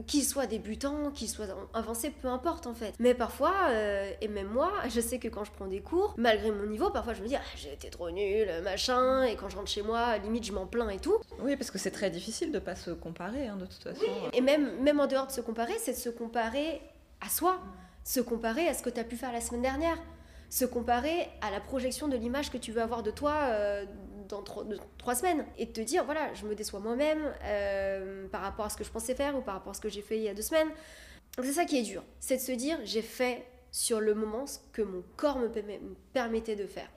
[0.07, 2.95] qu'ils soient débutants, qu'ils soient avancés, peu importe en fait.
[2.99, 6.51] Mais parfois, euh, et même moi, je sais que quand je prends des cours, malgré
[6.51, 9.57] mon niveau, parfois je me dis ah, j'ai été trop nul, machin, et quand je
[9.57, 11.17] rentre chez moi, limite je m'en plains et tout.
[11.41, 14.05] Oui, parce que c'est très difficile de pas se comparer hein, de toute façon.
[14.33, 16.81] Et même, même en dehors de se comparer, c'est de se comparer
[17.21, 17.59] à soi,
[18.05, 19.99] se comparer à ce que tu as pu faire la semaine dernière,
[20.51, 23.85] se comparer à la projection de l'image que tu veux avoir de toi euh,
[24.29, 28.67] dans trois, semaines et de te dire voilà je me déçois moi-même euh, par rapport
[28.67, 30.23] à ce que je pensais faire ou par rapport à ce que j'ai fait il
[30.23, 30.69] y a deux semaines.
[31.43, 34.59] C'est ça qui est dur c'est de se dire j'ai fait sur le moment ce
[34.73, 35.49] que mon corps me
[36.13, 36.89] permettait de faire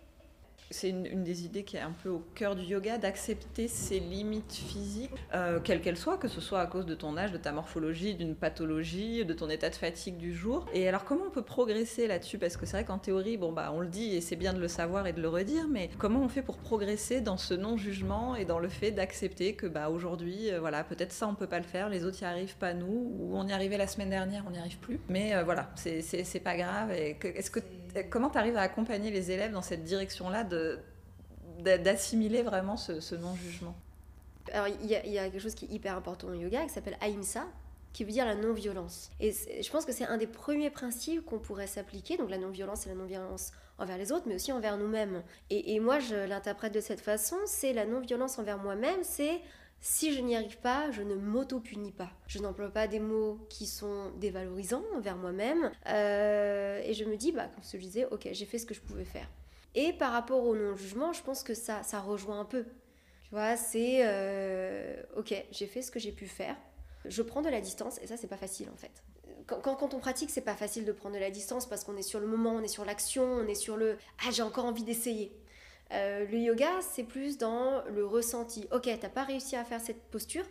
[0.72, 4.54] c'est une, des idées qui est un peu au cœur du yoga, d'accepter ses limites
[4.54, 7.52] physiques, euh, quelles qu'elles soient, que ce soit à cause de ton âge, de ta
[7.52, 10.66] morphologie, d'une pathologie, de ton état de fatigue du jour.
[10.74, 12.38] Et alors comment on peut progresser là-dessus?
[12.38, 14.60] Parce que c'est vrai qu'en théorie, bon bah on le dit et c'est bien de
[14.60, 18.36] le savoir et de le redire, mais comment on fait pour progresser dans ce non-jugement
[18.36, 21.60] et dans le fait d'accepter que bah aujourd'hui, euh, voilà, peut-être ça on peut pas
[21.60, 24.44] le faire, les autres y arrivent pas nous, ou on y arrivait la semaine dernière,
[24.48, 25.00] on n'y arrive plus.
[25.10, 26.92] Mais euh, voilà, c'est pas grave.
[26.92, 27.60] est-ce que
[28.10, 30.46] comment tu arrives à accompagner les élèves dans cette direction-là
[31.60, 33.76] d'assimiler vraiment ce, non-jugement?
[34.54, 37.46] Alors, il y, a quelque chose qui est hyper important au yoga qui s'appelle Ahimsa,
[37.94, 39.12] qui veut dire la non-violence.
[39.20, 42.18] Et je pense que c'est un des premiers principes qu'on pourrait s'appliquer.
[42.18, 45.24] Donc, la non-violence, c'est la non-violence envers les autres, mais aussi envers nous-mêmes.
[45.50, 49.42] Et, et, moi, je l'interprète de cette façon c'est la non-violence envers moi-même, c'est
[49.82, 52.12] si je n'y arrive pas, je ne m'auto-punis pas.
[52.28, 55.72] Je n'emploie pas des mots qui sont dévalorisants envers moi-même.
[55.88, 58.82] Euh, et je me dis, bah, comme je disais, ok, j'ai fait ce que je
[58.82, 59.28] pouvais faire.
[59.74, 62.64] Et par rapport au non-jugement, je pense que ça, ça rejoint un peu.
[63.24, 66.56] Tu vois, c'est, euh, ok, j'ai fait ce que j'ai pu faire.
[67.06, 69.04] Je prends de la distance, et ça, c'est pas facile en fait.
[69.48, 72.04] Quand, quand, on pratique, c'est pas facile de prendre de la distance parce qu'on est
[72.04, 74.84] sur le moment, on est sur l'action, on est sur le ah j'ai encore envie
[74.84, 75.36] d'essayer.
[75.92, 78.68] Euh, le yoga, c'est plus dans le ressenti.
[78.72, 80.46] Ok, t'as pas réussi à faire cette posture,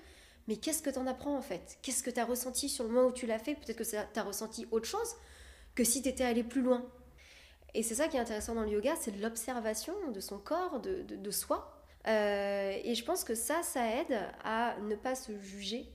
[0.48, 1.79] mais qu'est-ce que t'en apprends en fait?
[1.83, 3.55] Qu'est-ce que t'as ressenti sur le moment où tu l'as fait?
[3.55, 5.14] Peut-être que t'as ressenti autre chose
[5.74, 6.85] que si t'étais allé plus loin.
[7.74, 11.31] Et c'est ça qui est intéressant dans le yoga, c'est l'observation de son corps, de,
[11.31, 11.81] soi.
[12.07, 15.88] Euh, et je pense que ça, ça aide à ne pas se juger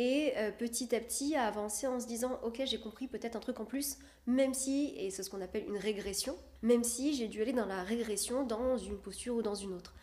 [0.00, 3.40] et euh, petit à petit à avancer en se disant ok j'ai compris peut-être un
[3.40, 7.28] truc en plus même si et c'est ce qu'on appelle une régression même si j'ai
[7.28, 9.94] dû aller dans la régression dans une posture ou dans une autre.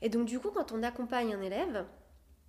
[0.00, 1.84] Et donc du coup quand on accompagne un élève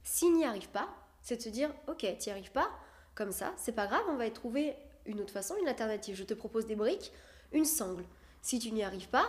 [0.03, 0.87] s'il n'y arrive pas
[1.21, 2.69] c'est de se dire ok tu n'y arrives pas
[3.13, 4.73] comme ça c'est pas grave on va y trouver
[5.05, 6.15] une autre façon une alternative.
[6.15, 7.11] Je te propose des briques
[7.51, 8.05] une sangle.
[8.41, 9.27] Si tu n'y arrives pas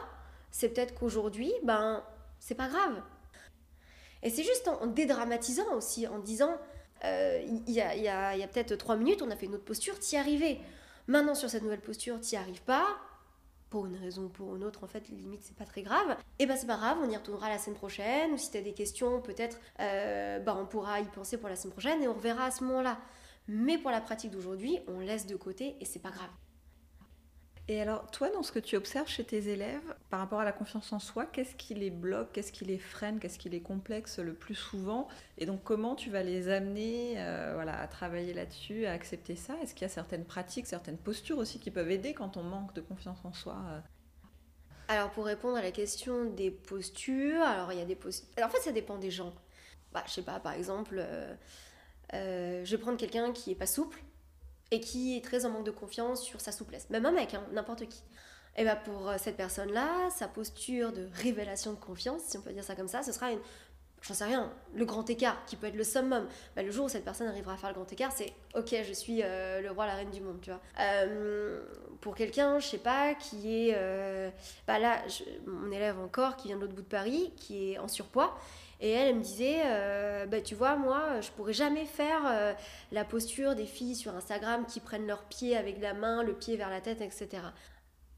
[0.53, 2.05] c'est peut-être qu'aujourd'hui ben
[2.39, 3.03] c'est pas grave.
[4.23, 6.57] Et c'est juste en dédramatisant aussi en disant
[7.05, 10.59] euh, il y a, peut-être trois minutes, on a fait une autre posture, t'y arrivais.
[11.07, 12.87] Maintenant, sur cette nouvelle posture, t'y arrives pas.
[13.69, 16.17] pour une raison ou pour une autre, en fait, limite, c'est pas très grave.
[16.39, 18.63] Et bah, c'est pas grave, on y retournera la semaine prochaine, ou si tu as
[18.63, 22.15] des questions, peut-être, euh, bah, on pourra y penser pour la semaine prochaine et on
[22.15, 22.99] reverra à ce moment-là.
[23.49, 26.31] Mais pour la pratique d'aujourd'hui, on laisse de côté et c'est pas grave.
[27.69, 30.53] Et alors, toi, dans ce que tu observes chez tes élèves, par rapport à la
[30.53, 34.21] confiance en soi, qu'est-ce qui les bloque, qu'est-ce qui les freine, qu'est-ce qui les complexe
[34.21, 35.09] le plus souvent?
[35.37, 39.57] Et donc, comment tu vas les amener euh, voilà, à travailler là-dessus, à accepter ça?
[39.63, 42.73] Est-ce qu'il y a certaines pratiques, certaines postures aussi qui peuvent aider quand on manque
[42.73, 43.81] de confiance en soi euh?
[44.87, 48.29] Alors, pour répondre à la question des postures, alors il y a des postures.
[48.45, 49.35] En fait, ça dépend des gens.
[49.93, 51.05] Bah, je sais pas, par exemple,
[52.15, 54.01] euh, je vais prendre quelqu'un qui est pas souple
[54.71, 56.89] et qui est très en manque de confiance sur sa souplesse.
[56.91, 58.03] Même un mec, hein, n'importe qui.
[58.57, 62.53] Et bien pour euh, cette personne-là, sa posture de révélation de confiance, si on peut
[62.53, 63.39] dire ça comme ça, ce sera une,
[64.01, 66.27] j'en sais rien, le grand écart, qui peut être le summum.
[66.55, 68.93] Bah, le jour où cette personne arrivera à faire le grand écart, c'est ok, je
[68.95, 70.61] suis euh, le roi, la reine du monde, tu vois.
[70.81, 71.63] Euh,
[72.01, 74.33] pour quelqu'un, je sais pas, qui est.
[74.67, 75.03] bah là,
[75.47, 78.39] mon élève encore, qui vient de l'autre bout de Paris, qui est en surpoids,
[78.81, 82.53] et elle, elle me disait, euh, bah, tu vois, moi, je pourrais jamais faire euh,
[82.93, 86.57] la posture des filles sur Instagram qui prennent leurs pieds avec la main, le pied
[86.57, 87.43] vers la tête, etc.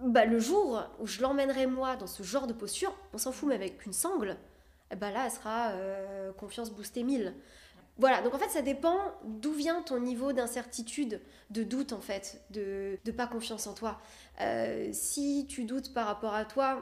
[0.00, 3.48] Bah, le jour où je l'emmènerai moi dans ce genre de posture, on s'en fout,
[3.48, 4.36] mais avec une sangle,
[4.96, 7.34] bah là, elle sera euh, confiance boostée 1000.
[7.98, 12.40] Voilà, donc en fait, ça dépend d'où vient ton niveau d'incertitude, de doute en fait,
[12.50, 14.00] de, de pas confiance en toi.
[14.92, 16.80] si tu doutes par rapport à toi,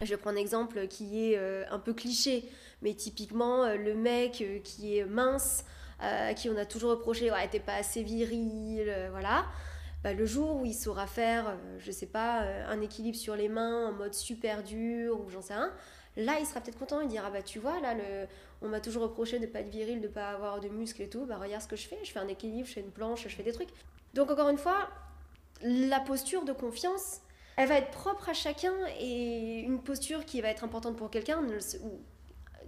[0.00, 1.38] je prends un exemple qui est
[1.70, 2.50] un peu cliché,
[2.84, 5.64] mais typiquement, euh, le mec euh, qui est mince,
[6.02, 9.46] euh, à qui on a toujours reproché, ouais, t'es pas assez viril, voilà.
[10.04, 13.88] Bah, le jour où il saura faire, je sais pas, un équilibre sur les mains
[13.88, 15.72] en mode super dur ou j'en sais rien,
[16.18, 17.94] là il sera peut-être content, il dira bah tu vois là
[18.60, 21.24] on m'a toujours reproché de pas être viril, de pas avoir de muscles et tout,
[21.24, 23.34] bah regarde ce que je fais, je fais un équilibre, je fais une planche, je
[23.34, 23.70] fais des trucs.
[24.12, 24.90] Donc encore une fois,
[25.62, 27.22] la posture de confiance,
[27.56, 31.42] elle va être propre à chacun et une posture qui va être importante pour quelqu'un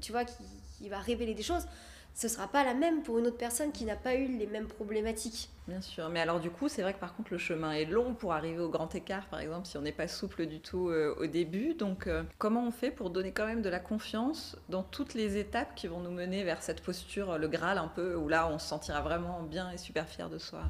[0.01, 1.67] tu vois, qui, va révéler des choses,
[2.15, 4.69] ce sera pas la même pour une autre personne qui n'a pas eu les mêmes
[4.69, 5.51] problématiques.
[5.69, 8.15] Bien sûr, mais alors du coup, c'est vrai que par contre, le chemin est long
[8.15, 11.15] pour arriver au grand écart, par exemple, si on n'est pas souple du tout euh,
[11.19, 11.75] au début.
[11.75, 15.37] Donc, euh, comment on fait pour donner quand même de la confiance dans toutes les
[15.37, 18.59] étapes qui vont nous mener vers cette posture, le Graal un peu, où là, on
[18.59, 20.63] se sentira vraiment bien et super fier de soi?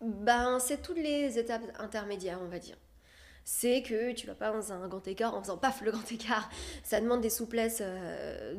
[0.00, 2.76] Ben, c'est toutes les étapes intermédiaires, on va dire
[3.44, 6.48] c'est que tu vas pas dans un grand écart en faisant paf le grand écart.
[6.82, 8.54] Ça demande des souplesses euh,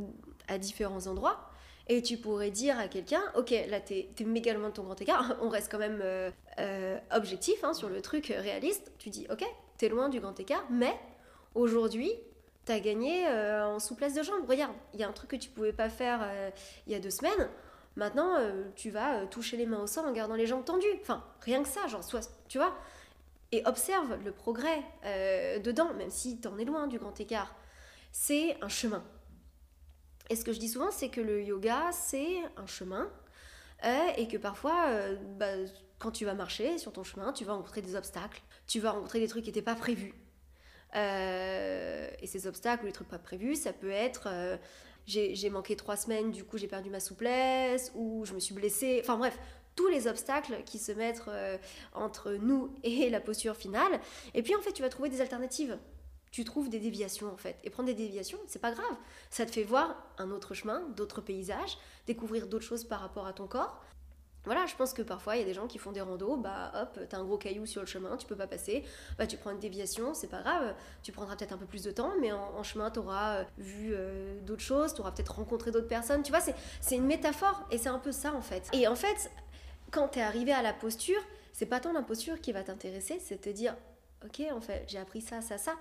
[0.48, 1.50] à différents endroits.
[1.88, 5.00] Et tu pourrais dire à quelqu'un, ok, là t'es es méga loin de ton grand
[5.02, 8.92] écart, on reste quand même euh, euh, objectif hein, sur le truc réaliste.
[8.98, 9.44] Tu dis, ok,
[9.78, 10.94] t'es loin du grand écart, mais
[11.56, 12.12] aujourd'hui,
[12.66, 14.48] t'as gagné en souplesse de jambes.
[14.48, 16.30] Regarde, il y a un truc que tu pouvais pas faire
[16.86, 17.50] il y a deux semaines.
[17.96, 18.38] Maintenant,
[18.76, 20.86] tu vas toucher les mains au sol en gardant les jambes tendues.
[21.02, 22.74] Enfin, rien que ça, genre, soit, tu vois
[23.52, 27.56] et observe le progrès euh, dedans, même si t'en es loin du grand écart.
[28.12, 29.04] C'est un chemin.
[30.30, 33.12] Et ce que je dis souvent, c'est que le yoga, c'est un chemin,
[33.84, 35.54] euh, et que parfois, euh, bah,
[36.00, 39.20] quand tu vas marcher sur ton chemin, tu vas rencontrer des obstacles, tu vas rencontrer
[39.20, 40.14] des trucs qui n'étaient pas prévus.
[40.94, 44.28] et ces obstacles ou les trucs pas prévus, ça peut être
[45.06, 49.00] j'ai manqué trois semaines, du coup j'ai perdu ma souplesse, ou je me suis blessée,
[49.02, 49.38] enfin bref,
[49.82, 51.58] tous les obstacles qui se mettent euh,
[51.94, 54.00] entre nous et la posture finale.
[54.36, 55.78] Et puis en fait, tu vas trouver des alternatives.
[56.30, 57.58] Tu trouves des déviations en fait.
[57.64, 58.96] Et prendre des déviations, c'est pas grave.
[59.32, 63.34] Ça te fait voir un autre chemin, d'autres paysages, découvrir d'autres choses par rapport à
[63.34, 63.84] ton corps.
[64.46, 66.72] Voilà, je pense que parfois il y a des gens qui font des randos, bah
[66.76, 68.84] hop, t'as un gros caillou sur le chemin, tu peux pas passer,
[69.20, 71.92] bah tu prends une déviation, c'est pas grave, tu prendras peut-être un peu plus de
[71.92, 76.24] temps, mais en, chemin t'auras euh, vu euh, d'autres choses, t'auras peut-être rencontré d'autres personnes,
[76.24, 78.68] tu vois, c'est une métaphore et c'est un peu ça en fait.
[78.74, 79.30] Et en fait,
[79.92, 81.22] quand tu es arrivé à la posture,
[81.54, 83.76] c'est pas tant la posture qui va t'intéresser, c'est te dire
[84.26, 85.76] ok, en fait, j'ai appris ça, ça, ça.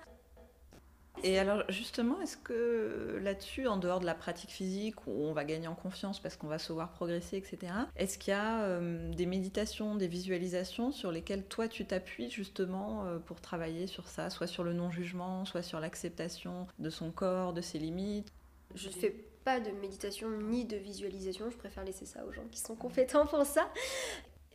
[1.23, 5.43] Et alors justement, est-ce que là-dessus, en dehors de la pratique physique, où on va
[5.43, 9.11] gagner en confiance parce qu'on va se voir progresser, etc., est-ce qu'il y a euh,
[9.13, 14.29] des méditations, des visualisations sur lesquelles toi tu t'appuies justement euh, pour travailler sur ça,
[14.29, 18.31] soit sur le non-jugement, soit sur l'acceptation de son corps, de ses limites?
[18.73, 21.49] Je fais pas de méditation ni de visualisation.
[21.49, 23.69] Je préfère laisser ça aux gens qui sont compétents pour ça.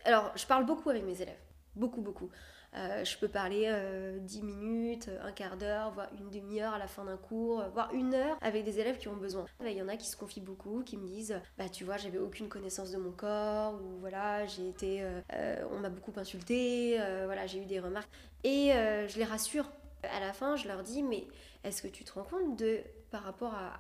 [0.05, 1.39] Alors, je parle beaucoup avec mes élèves.
[1.75, 2.31] Beaucoup, beaucoup.
[2.75, 6.87] Euh, je peux parler euh, 10 minutes, un quart d'heure, voire une demi-heure à la
[6.87, 9.47] fin d'un cours, voire une heure avec des élèves qui ont besoin.
[9.65, 12.19] Il y en a qui se confient beaucoup, qui me disent Bah, tu vois, j'avais
[12.19, 15.03] aucune connaissance de mon corps, ou voilà, j'ai été.
[15.33, 18.11] Euh, on m'a beaucoup insulté, euh, voilà, j'ai eu des remarques.
[18.45, 19.71] Et je les rassure.
[20.03, 21.27] À la fin, je leur dis Mais
[21.65, 23.73] est-ce que tu te rends compte de, par rapport à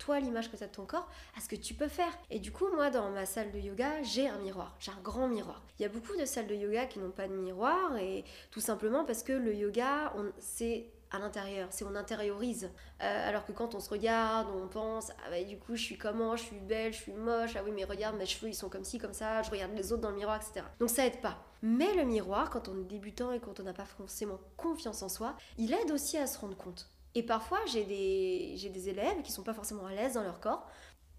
[0.00, 2.12] toi l'image que tu as de ton corps à ce que tu peux faire.
[2.30, 5.28] Et du coup, moi, dans ma salle de yoga, j'ai un miroir, j'ai un grand
[5.28, 5.62] miroir.
[5.78, 8.60] Il y a beaucoup de salles de yoga qui n'ont pas de miroir, et tout
[8.60, 12.70] simplement parce que le yoga, c'est à l'intérieur, c'est on intériorise.
[13.02, 15.98] Euh, alors que quand on se regarde, on pense, ah bah du coup je suis
[15.98, 18.68] comment, je suis belle, je suis moche, ah oui mais regarde mes cheveux ils sont
[18.68, 20.64] comme ci, comme ça, je regarde les autres dans le miroir, etc.
[20.78, 21.42] Donc ça aide pas.
[21.62, 25.08] Mais le miroir, quand on est débutant et quand on n'a pas forcément confiance en
[25.08, 26.88] soi, il aide aussi à se rendre compte.
[27.14, 30.68] Et parfois, j'ai des, des élèves qui sont pas forcément à l'aise dans leur corps.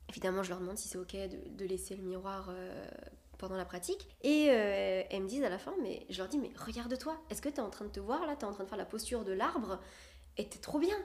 [0.10, 2.86] Évidemment, je leur demande si c'est ok de, laisser le miroir euh,
[3.38, 4.08] pendant la pratique.
[4.22, 7.42] Et euh, elles me disent à la fin, mais je leur dis, mais regarde-toi, est-ce
[7.42, 8.36] que tu es en train de te voir là?
[8.36, 9.80] Tu es en train de faire la posture de l'arbre?
[10.38, 10.98] Et t'es trop bien.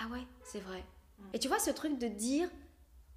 [0.00, 0.84] Ah ouais, c'est vrai.
[1.32, 2.48] Et tu vois ce truc de dire,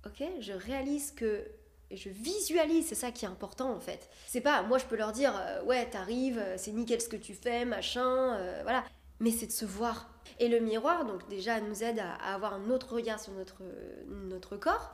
[0.06, 1.46] ok, je réalise que
[1.90, 4.10] et je visualise, c'est ça qui est important en fait.
[4.28, 7.34] C'est pas, moi je peux leur dire, euh, ouais, t'arrives, c'est nickel ce que tu
[7.34, 8.84] fais, machin, voilà.
[9.20, 12.70] Mais c'est de se voir et le miroir, donc déjà, nous aide à, avoir un
[12.70, 13.62] autre regard sur notre,
[14.08, 14.94] notre corps.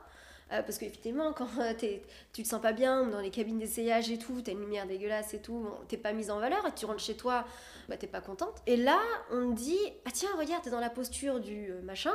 [0.52, 1.48] Euh, parce qu'effectivement, quand
[2.32, 5.34] tu te sens pas bien, dans les cabines d'essayage et tout, t'as une lumière dégueulasse
[5.34, 7.44] et tout, bon, t'es pas mise en valeur, et tu rentres chez toi,
[7.88, 8.62] bah t'es pas contente.
[8.66, 8.98] Et là,
[9.30, 12.14] on te dit, ah tiens, regarde, t'es dans la posture du euh, machin,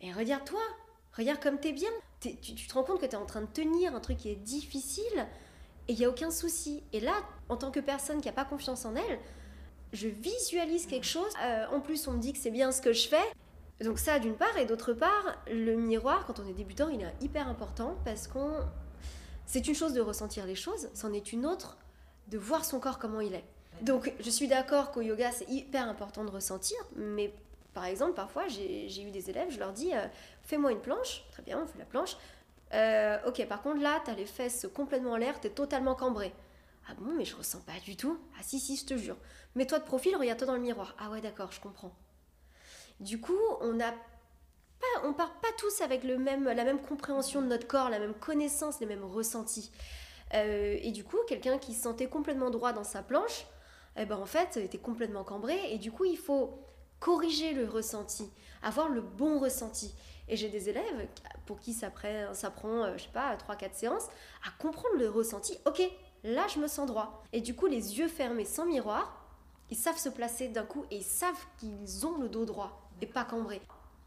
[0.00, 0.60] et regarde-toi,
[1.14, 1.90] regarde comme t'es bien.
[2.20, 4.36] tu, tu, te rends compte que t'es en train de tenir un truc qui est
[4.36, 5.26] difficile,
[5.88, 6.82] et il y a aucun souci.
[6.92, 7.14] Et là,
[7.48, 9.18] en tant que personne qui a pas confiance en elle,
[9.94, 11.32] je visualise quelque chose.
[11.42, 13.24] Euh, en plus, on me dit que c'est bien ce que je fais.
[13.80, 17.12] Donc ça, d'une part, et d'autre part, le miroir, quand on est débutant, il est
[17.20, 18.60] hyper important parce qu'on...
[19.46, 21.76] C'est une chose de ressentir les choses, c'en est une autre
[22.28, 23.44] de voir son corps comment il est.
[23.82, 27.34] Donc je suis d'accord qu'au yoga, c'est hyper important de ressentir, mais
[27.74, 30.06] par exemple, parfois, j'ai eu des élèves, je leur dis, euh,
[30.44, 32.16] fais-moi une planche, très bien, on fait la planche.
[32.72, 35.94] Euh, ok, par contre, là, tu as les fesses complètement en l'air, tu es totalement
[35.94, 36.32] cambré.
[36.88, 38.18] Ah bon, mais je ressens pas du tout.
[38.38, 39.16] Ah si, si, je te jure.
[39.54, 40.94] Mets-toi de profil, regarde-toi dans le miroir.
[40.98, 41.94] Ah ouais, d'accord, je comprends.
[43.00, 43.92] Du coup, on a
[45.02, 48.14] on part pas tous avec le même, la même compréhension de notre corps, la même
[48.14, 49.70] connaissance, les mêmes ressentis.
[50.34, 53.46] Euh, et du coup, quelqu'un qui se sentait complètement droit dans sa planche,
[53.96, 55.72] eh ben en fait, était complètement cambré.
[55.72, 56.58] Et du coup, il faut
[57.00, 58.30] corriger le ressenti,
[58.62, 59.94] avoir le bon ressenti.
[60.28, 61.06] Et j'ai des élèves
[61.44, 61.92] pour qui ça,
[62.32, 64.06] ça prend, euh, je sais pas, 3-4 séances,
[64.46, 65.58] à comprendre le ressenti.
[65.66, 65.82] Ok,
[66.24, 67.22] là je me sens droit.
[67.32, 69.23] Et du coup, les yeux fermés sans miroir,
[69.70, 73.06] ils savent se placer d'un coup et ils savent qu'ils ont le dos droit et
[73.06, 73.60] pas cambré.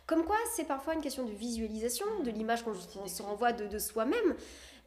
[0.05, 4.35] Comme quoi, c'est parfois une question de visualisation, de l'image qu'on se renvoie de, soi-même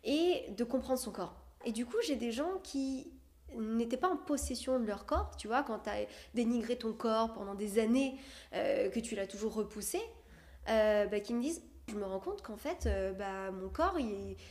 [0.04, 1.35] et de comprendre son corps.
[1.66, 3.12] Et du coup, j'ai des gens qui
[3.59, 7.35] n'étaient pas en possession de leur corps, tu vois, quand tu as dénigré ton corps
[7.35, 8.14] pendant des années,
[8.54, 10.00] euh, que tu l'as toujours repoussé,
[10.68, 13.98] euh, bah, qui me disent je me rends compte qu'en fait, euh, bah, mon corps,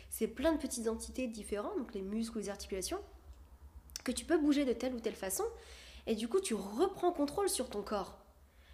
[0.10, 3.00] c'est plein de petites entités différentes, donc les muscles ou les articulations,
[4.04, 5.46] que tu peux bouger de telle ou telle façon,
[6.10, 8.18] et du coup, tu reprends contrôle sur ton corps.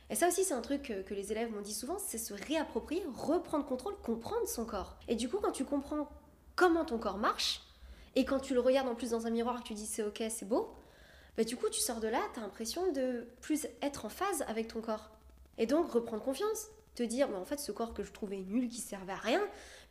[0.09, 3.03] Et ça aussi, c'est un truc que, les élèves m'ont dit souvent, c'est se réapproprier,
[3.13, 4.95] reprendre contrôle, comprendre son corps.
[5.09, 6.09] Et du coup, quand tu comprends
[6.55, 7.61] comment ton corps marche,
[8.15, 10.47] et quand tu le regardes en plus dans un miroir, tu dis c'est ok, c'est
[10.47, 10.73] beau,
[11.35, 14.45] bah, du coup, tu sors de là, tu as l'impression de plus être en phase
[14.47, 15.09] avec ton corps.
[15.57, 18.69] Et donc, reprendre confiance te dire, mais en fait, ce corps que je trouvais nul,
[18.69, 19.41] qui servait à rien,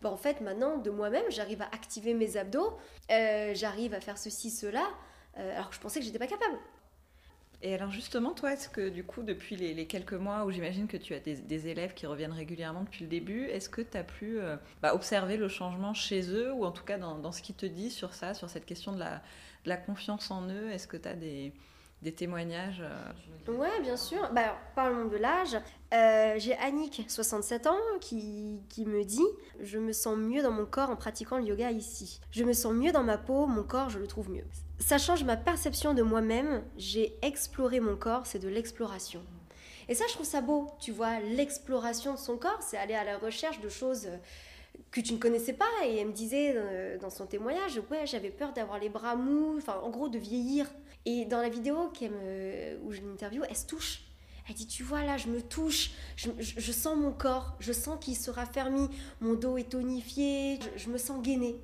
[0.00, 2.72] bah, en fait, maintenant, de moi-même, j'arrive à activer mes abdos,
[3.10, 4.88] euh, j'arrive à faire ceci, cela,
[5.36, 6.58] euh, alors que je pensais que j'étais pas capable.
[7.66, 10.98] Et alors justement, toi, est-ce que du coup, depuis les, quelques mois où j'imagine que
[10.98, 14.38] tu as des, élèves qui reviennent régulièrement depuis le début, est-ce que tu as pu
[14.38, 17.64] euh, bah, observer le changement chez eux, ou en tout cas dans, ce qu'ils te
[17.64, 19.02] disent sur ça, sur cette question de
[19.64, 20.70] la, confiance en eux?
[20.72, 21.54] Est-ce que tu as des,
[22.14, 24.30] témoignages euh, Ouais, bien sûr.
[24.34, 25.56] Bah, parlons de l'âge.
[25.94, 29.26] Euh, j'ai Annick, 67 ans, qui, me dit
[29.62, 32.20] Je me sens mieux dans mon corps en pratiquant le yoga ici.
[32.30, 34.44] Je me sens mieux dans ma peau, mon corps, je le trouve mieux.
[34.78, 36.62] Ça change ma perception de moi-même.
[36.76, 39.22] J'ai exploré mon corps, c'est de l'exploration.
[39.88, 40.68] Et ça, je trouve ça beau.
[40.80, 44.08] Tu vois, l'exploration de son corps, c'est aller à la recherche de choses
[44.90, 45.70] que tu ne connaissais pas.
[45.84, 49.56] Et elle me disait euh, dans son témoignage, ouais, j'avais peur d'avoir les bras mous,
[49.58, 50.66] enfin, en gros, de vieillir.
[51.06, 51.92] Et dans la vidéo
[52.82, 54.04] où je l'interview, elle se touche.
[54.48, 58.14] Elle dit, tu vois là, je me touche, je, sens mon corps, je sens qu'il
[58.14, 58.90] se raffermit,
[59.22, 61.56] mon dos est tonifié, je, me sens gainée.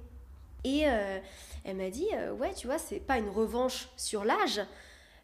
[0.65, 1.19] Et euh,
[1.65, 4.61] elle m'a dit, euh, ouais, tu vois, c'est pas une revanche sur l'âge,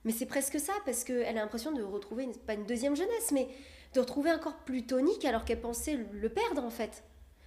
[0.05, 3.49] mais c'est presque ça, parce qu'elle a l'impression de retrouver, pas une deuxième jeunesse, mais
[3.95, 7.03] de retrouver un corps plus tonique alors qu'elle pensait le perdre en fait.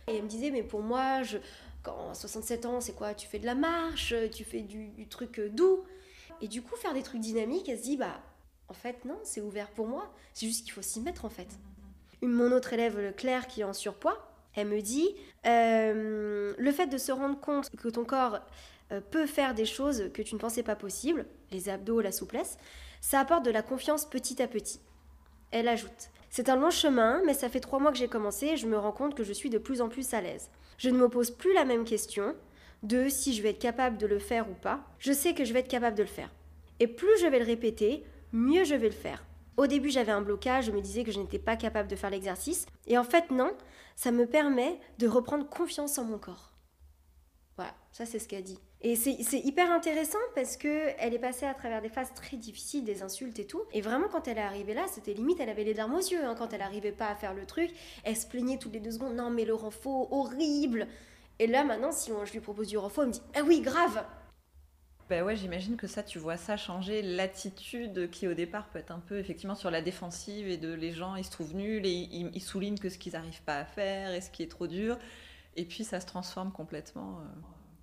[0.07, 1.37] Et elle me disait, mais pour moi, je,
[1.83, 5.83] quand 67 ans, c'est quoi Tu fais de la marche, tu fais du, truc doux.
[6.41, 8.19] Et du coup, faire des trucs dynamiques, elle se dit, bah,
[8.67, 10.11] en fait, non, c'est ouvert pour moi.
[10.33, 11.47] C'est juste qu'il faut s'y mettre, en fait.
[12.21, 14.28] Mon autre élève, Claire, qui est en surpoids,
[14.59, 18.39] elle me dit, euh, le fait de se rendre compte que ton corps
[18.91, 22.57] euh, peut faire des choses que tu ne pensais pas possibles, les abdos, la souplesse,
[23.01, 24.79] ça apporte de la confiance petit à petit.
[25.51, 28.57] Elle ajoute, C'est un long chemin, mais ça fait trois mois que j'ai commencé et
[28.57, 30.49] je me rends compte que je suis de plus en plus à l'aise.
[30.77, 32.35] Je ne me pose plus la même question
[32.83, 34.81] de si je vais être capable de le faire ou pas.
[34.99, 36.29] Je sais que je vais être capable de le faire.
[36.79, 39.23] Et plus je vais le répéter, mieux je vais le faire.
[39.59, 42.09] Au début, j'avais un blocage, je me disais que je n'étais pas capable de faire
[42.09, 42.65] l'exercice.
[42.87, 43.51] Et en fait, non,
[43.97, 46.53] ça me permet de reprendre confiance en mon corps.
[47.57, 48.57] Voilà, ça c'est ce qu'elle dit.
[48.79, 52.85] Et c'est hyper intéressant parce que elle est passée à travers des phases très difficiles,
[52.85, 53.63] des insultes et tout.
[53.73, 56.23] Et vraiment, quand elle est arrivée là, c'était limite, elle avait les larmes aux yeux.
[56.23, 56.35] Hein.
[56.37, 57.69] quand elle n'arrivait pas à faire le truc,
[58.05, 59.15] elle se plaignait toutes les deux secondes.
[59.15, 60.87] Non, mais le renfort, horrible.
[61.37, 64.05] Et là, maintenant, si je lui propose du renfort, elle me dit Ah oui, grave
[65.09, 68.91] ben ouais, j'imagine que ça, tu vois ça changer l'attitude qui au départ peut être
[68.91, 72.07] un peu effectivement sur la défensive et de les gens, ils se trouvent nuls et
[72.11, 74.99] ils, soulignent que ce qu'ils n'arrivent pas à faire et ce qui est trop dur.
[75.55, 77.21] Et puis ça se transforme complètement.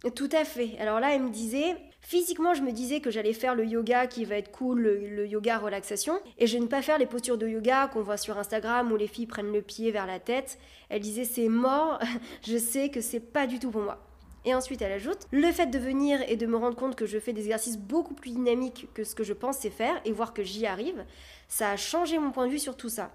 [0.04, 0.10] Euh.
[0.10, 0.78] Tout à fait.
[0.78, 4.24] Alors là, elle me disait, physiquement, je me disais que j'allais faire le yoga qui
[4.24, 7.88] va être cool, le, yoga relaxation, et je ne pas faire les postures de yoga
[7.92, 10.60] qu'on voit sur Instagram où les filles prennent le pied vers la tête.
[10.90, 11.98] Elle disait, c'est mort,
[12.46, 14.05] je sais que c'est pas du tout pour moi.
[14.46, 17.18] Et ensuite, elle ajoute, le fait de venir et de me rendre compte que je
[17.18, 20.44] fais des exercices beaucoup plus dynamiques que ce que je pensais faire, et voir que
[20.44, 21.04] j'y arrive,
[21.48, 23.10] ça a changé mon point de vue sur tout ça.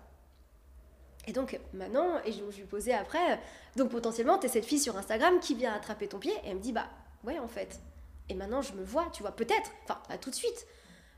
[1.28, 3.39] Et donc maintenant, et je, lui posais après,
[3.78, 6.58] donc potentiellement, tu es cette fille sur Instagram qui vient attraper ton pied et elle
[6.58, 6.89] me dit, bah
[7.24, 7.80] ouais en fait.
[8.28, 10.67] Et maintenant, je me vois, tu vois, peut-être, enfin pas tout de suite,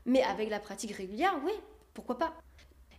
[0.06, 1.52] mais avec la pratique régulière, oui,
[1.92, 2.34] pourquoi pas.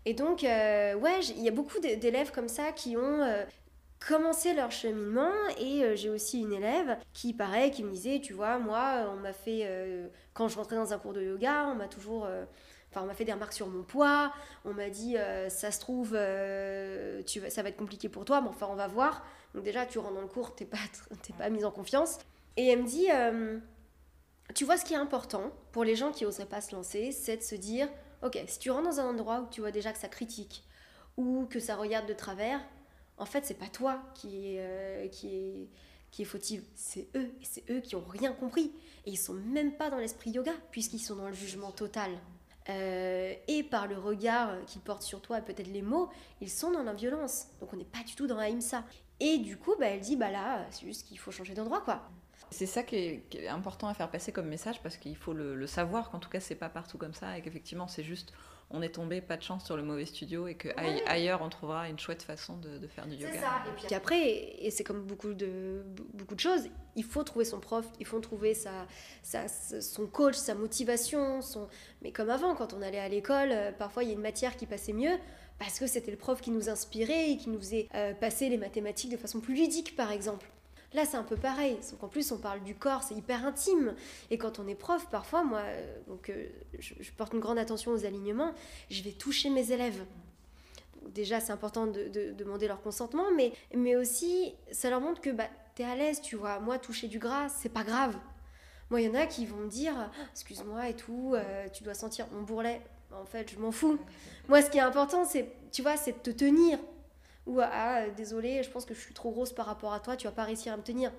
[0.05, 3.45] Et donc, euh, ouais, il y a beaucoup d'élèves comme ça qui ont euh,
[4.07, 8.33] commencé leur cheminement et euh, j'ai aussi une élève qui, pareil, qui me disait, tu
[8.33, 9.69] vois, moi, on m'a fait,
[10.33, 12.27] quand je rentrais dans un cours de yoga, on m'a toujours
[12.95, 14.31] Enfin, on m'a fait des remarques sur mon poids,
[14.63, 18.39] on m'a dit euh, ça se trouve, euh, tu ça va être compliqué pour toi,
[18.39, 19.25] mais enfin on va voir.
[19.53, 20.77] Donc déjà, tu rentres dans le cours, t'es pas,
[21.37, 22.19] pas mise en confiance.
[22.55, 23.59] Et elle me dit, euh,
[24.53, 27.35] tu vois ce qui est important pour les gens qui oseraient pas se lancer, c'est
[27.35, 27.89] de se dire,
[28.23, 30.63] ok, si tu rentres dans un endroit où tu vois déjà que ça critique
[31.17, 32.61] ou que ça regarde de travers,
[33.17, 35.69] en fait, c'est pas toi qui est, qui est,
[36.11, 37.31] qui est fautive, c'est eux.
[37.41, 38.71] Et c'est eux qui ont rien compris.
[39.05, 42.11] Et ils sont même pas dans l'esprit yoga, puisqu'ils sont dans le jugement total.
[42.69, 46.09] Euh, et par le regard qu'ils portent sur toi et peut-être les mots,
[46.41, 47.47] ils sont dans la violence.
[47.59, 48.83] Donc on n'est pas du tout dans la IMSA.
[49.19, 52.01] Et du coup, bah, elle dit, bah là, c'est juste qu'il faut changer d'endroit, quoi.
[52.49, 55.67] C'est ça qui est, important à faire passer comme message parce qu'il faut le, le
[55.67, 58.33] savoir qu'en tout cas c'est pas partout comme ça et qu'effectivement c'est juste
[58.71, 61.99] on est tombé, pas de chance, sur le mauvais studio et qu'ailleurs on trouvera une
[61.99, 63.29] chouette façon de, faire du yoga.
[63.31, 63.63] C'est ça.
[63.67, 64.27] Et puis après,
[64.59, 68.19] et c'est comme beaucoup de, beaucoup de choses, il faut trouver son prof, il faut
[68.19, 68.87] trouver sa,
[69.81, 71.41] son coach, sa motivation.
[71.41, 71.67] Son...
[72.01, 74.55] Mais comme avant, quand on allait à l'école, euh, parfois il y a une matière
[74.55, 75.17] qui passait mieux
[75.59, 78.57] parce que c'était le prof qui nous inspirait et qui nous faisait euh, passer les
[78.57, 80.47] mathématiques de façon plus ludique, par exemple.
[80.95, 81.77] Là, c'est un peu pareil.
[81.81, 83.93] Sauf qu'en plus, on parle du corps, c'est hyper intime.
[84.31, 86.47] Et quand on est prof, parfois, moi, euh, donc, euh,
[86.79, 88.53] je, porte une grande attention aux alignements,
[88.89, 90.05] je vais toucher mes élèves.
[91.09, 95.49] déjà, c'est important de, demander leur consentement, mais, mais aussi, ça leur montre que bah,
[95.75, 96.59] tu es à l'aise, tu vois.
[96.59, 98.15] Moi, toucher du gras, c'est pas grave.
[98.89, 101.83] Moi, il y en a qui vont me dire ah, Excuse-moi et tout, euh, tu
[101.83, 102.81] dois sentir mon bourrelet.
[103.11, 103.97] En fait, je m'en fous.
[104.47, 106.79] Moi, ce qui est important, c'est, tu vois, c'est de te tenir
[107.45, 110.27] ou ah désolé je pense que je suis trop grosse par rapport à toi tu
[110.27, 111.11] vas pas réussir à me tenir.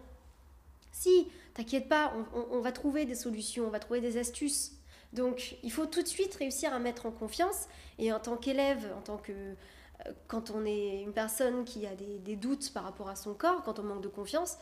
[0.93, 2.13] Si t'inquiète pas
[2.51, 4.73] on, va trouver des solutions on va trouver des astuces.
[5.13, 8.93] Donc il faut tout de suite réussir à mettre en confiance et en tant qu'élève
[8.97, 13.09] en tant que euh, quand on est une personne qui a des doutes par rapport
[13.09, 14.59] à son corps quand on manque de confiance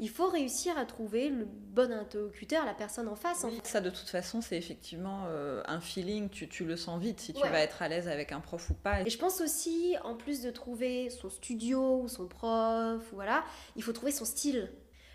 [0.00, 3.46] il faut réussir à trouver le bon interlocuteur, la personne en face.
[3.62, 7.32] Ça, de toute façon, c'est effectivement euh, un feeling, tu, tu, le sens vite si
[7.32, 9.02] tu vas être à l'aise avec un prof ou pas.
[9.02, 13.44] Et je pense aussi, en plus de trouver son studio ou son prof, voilà,
[13.76, 14.68] il faut trouver son style.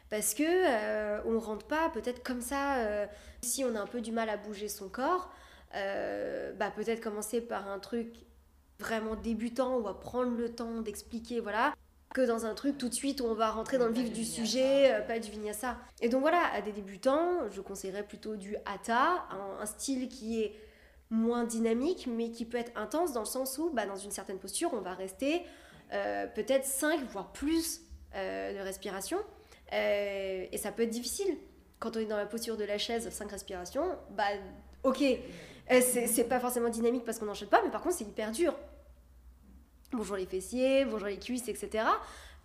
[0.09, 3.05] Parce que euh, on rentre pas peut-être comme ça, euh,
[3.41, 5.29] si on a un peu du mal à bouger son corps,
[5.73, 8.07] bah peut-être commencer par un truc
[8.79, 11.75] vraiment débutant, on va prendre le temps d'expliquer, voilà
[12.13, 14.25] que dans un truc tout de suite où on va rentrer dans le vif du
[14.25, 15.77] sujet, euh, pas du vinyasa.
[16.01, 19.27] Et donc voilà, à des débutants, je conseillerais plutôt du hatha,
[19.59, 20.55] un, style qui est
[21.11, 24.39] moins dynamique, mais qui peut être intense dans le sens où, bah, dans une certaine
[24.39, 25.43] posture, on va rester
[25.93, 27.81] euh, peut-être 5, voire plus
[28.15, 29.19] euh, de respiration.
[29.71, 31.37] et ça peut être difficile.
[31.77, 34.25] Quand on est dans la posture de la chaise, 5 respirations, bah
[34.83, 35.03] ok,
[35.79, 38.53] c'est pas forcément dynamique parce qu'on n'enchaîne pas, mais par contre c'est hyper dur
[39.91, 41.85] bonjour les fessiers, bonjour les cuisses, etc.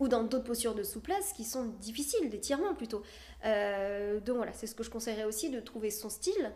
[0.01, 3.03] Ou dans d'autres postures de souplesse qui sont difficiles, d'étirement plutôt.
[3.45, 6.53] Euh, donc voilà, c'est ce que je conseillerais aussi de trouver son style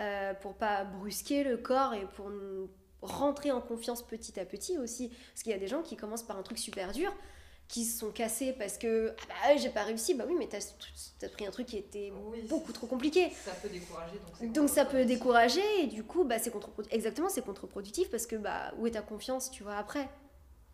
[0.00, 2.30] euh, pour pas brusquer le corps et pour
[3.02, 5.08] rentrer en confiance petit à petit aussi.
[5.08, 7.12] Parce qu'il y a des gens qui commencent par un truc super dur
[7.68, 10.58] qui se sont cassés parce que ah bah j'ai pas réussi bah oui mais t'as
[10.58, 12.12] as pris un truc qui était
[12.48, 16.38] beaucoup trop compliqué ça peut décourager donc, donc ça peut décourager et du coup bah
[16.38, 20.08] c'est contre exactement c'est contre-productif parce que bah où est ta confiance tu vois après?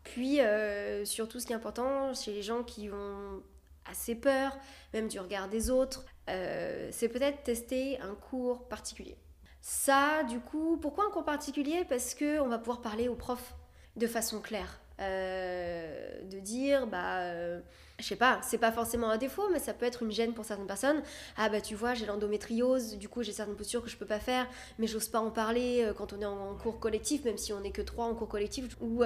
[0.02, 3.42] Puis euh, surtout ce qui est important chez les gens qui ont
[3.84, 4.56] assez peur
[4.92, 9.16] même du regard des autres euh, c'est peut-être tester un cours particulier.
[9.60, 11.84] Ça du coup pourquoi un cours particulier?
[11.88, 13.54] Parce que on va pouvoir parler aux profs
[13.96, 17.60] de façon claire euh, de dire, bah, euh,
[17.98, 20.44] je sais pas, c'est pas forcément un défaut, mais ça peut être une gêne pour
[20.44, 21.02] certaines personnes.
[21.36, 24.20] Ah bah tu vois, j'ai l'endométriose, du coup j'ai certaines postures que je peux pas
[24.20, 24.46] faire,
[24.78, 27.60] mais j'ose pas en parler euh, quand on est en, cours collectif, même si on
[27.60, 29.02] n'est que trois en cours collectif, ou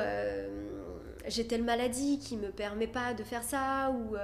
[1.27, 4.17] j'ai telle maladie qui me permet pas de faire ça, ou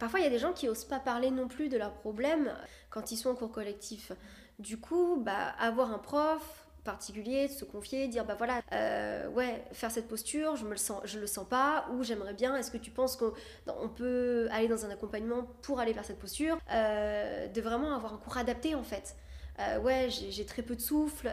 [0.00, 2.52] parfois il y a des gens qui osent pas parler non plus de leurs problèmes
[2.90, 4.12] quand ils sont en cours collectif.
[4.58, 9.62] Du coup, bah avoir un prof, particulier, de se confier, dire bah voilà, euh, ouais,
[9.72, 12.56] faire cette posture, je me le sens, je le sens pas, ou j'aimerais bien.
[12.56, 16.56] Est-ce que tu penses qu'on peut aller dans un accompagnement pour aller vers cette posture,
[16.72, 19.16] euh, de vraiment avoir un cours adapté en fait.
[19.60, 21.28] Euh, ouais, j'ai très peu de souffle,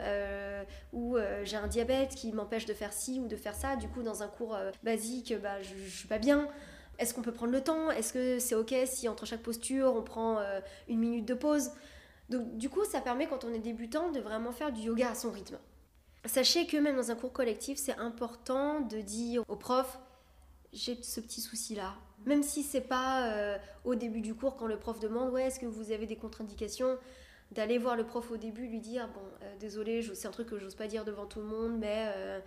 [0.91, 3.75] ou j'ai un diabète qui m'empêche de faire ci ou de faire ça.
[3.77, 6.49] Du coup, dans un cours basique, bah, je, je suis pas bien.
[6.97, 7.91] Est-ce qu'on peut prendre le temps?
[7.91, 10.39] Est-ce que c'est ok si entre chaque posture on prend
[10.87, 11.71] une minute de pause?
[12.29, 15.15] Donc du coup, ça permet quand on est débutant de vraiment faire du yoga à
[15.15, 15.57] son rythme.
[16.25, 19.99] Sachez que même dans un cours collectif, c'est important de dire au prof
[20.73, 21.95] j'ai ce petit souci là.
[22.25, 25.59] Même si c'est pas euh, au début du cours quand le prof demande ouais est-ce
[25.59, 26.97] que vous avez des contre-indications,
[27.51, 30.59] d'aller voir le prof au début lui dire bon euh, désolé c'est un truc que
[30.59, 32.39] j'ose pas dire devant tout le monde mais euh,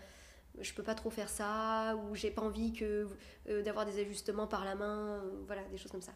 [0.61, 3.09] je peux pas trop faire ça ou j'ai pas envie que
[3.65, 6.13] d'avoir des ajustements par la main voilà des choses comme ça.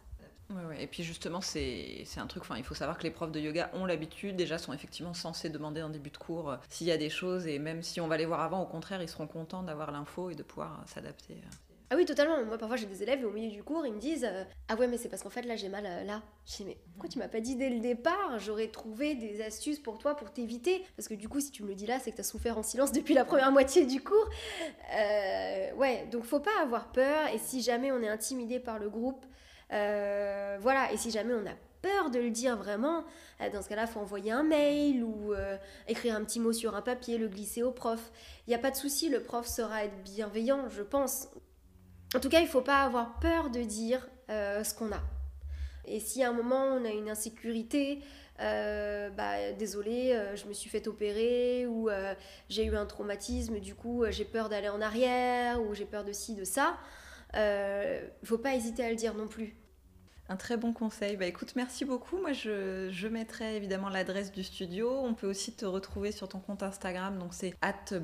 [0.79, 3.85] Et puis justement, c'est un truc, il faut savoir que les profs de yoga ont
[3.85, 7.09] l'habitude, déjà sont effectivement censés demander en début de cours euh, s'il y a des
[7.09, 9.91] choses, et même si on va les voir avant, au contraire, ils seront contents d'avoir
[9.91, 11.35] l'info et de pouvoir euh, s'adapter.
[11.35, 11.55] Euh.
[11.89, 12.43] Ah oui, totalement.
[12.43, 14.27] Moi, parfois, j'ai des élèves et au milieu du cours, ils me disent
[14.67, 16.23] Ah ouais, mais c'est parce qu'en fait, là, j'ai mal là.
[16.47, 19.79] Je dis Mais pourquoi tu m'as pas dit dès le départ J'aurais trouvé des astuces
[19.79, 20.83] pour toi pour t'éviter?
[20.95, 22.57] Parce que du coup, si tu me le dis là, c'est que tu as souffert
[22.57, 24.27] en silence depuis la première moitié du cours.
[24.89, 27.27] ouais, donc faut pas avoir peur.
[27.31, 29.23] Et si jamais on est intimidé par le groupe,
[29.73, 33.03] euh, voilà, et si jamais on a peur de le dire vraiment,
[33.41, 35.57] euh, dans ce cas-là, faut envoyer un mail ou euh,
[35.87, 38.11] écrire un petit mot sur un papier, le glisser au prof.
[38.47, 41.27] Il n'y a pas de souci, le prof saura être bienveillant, je pense.
[42.15, 45.01] En tout cas, il ne faut pas avoir peur de dire ce qu'on a.
[45.85, 47.99] Et si à un moment on a une insécurité,
[48.39, 51.89] bah, désolé, je me suis fait opérer ou
[52.49, 56.13] j'ai eu un traumatisme, du coup j'ai peur d'aller en arrière ou j'ai peur de
[56.13, 56.77] ci, de ça,
[57.33, 59.55] il ne faut pas hésiter à le dire non plus.
[60.29, 61.17] Un très bon conseil.
[61.17, 62.17] Bah écoute, merci beaucoup.
[62.17, 64.89] Moi, je, je mettrai évidemment l'adresse du studio.
[64.89, 67.99] On peut aussi te retrouver sur ton compte Instagram, donc c'est at.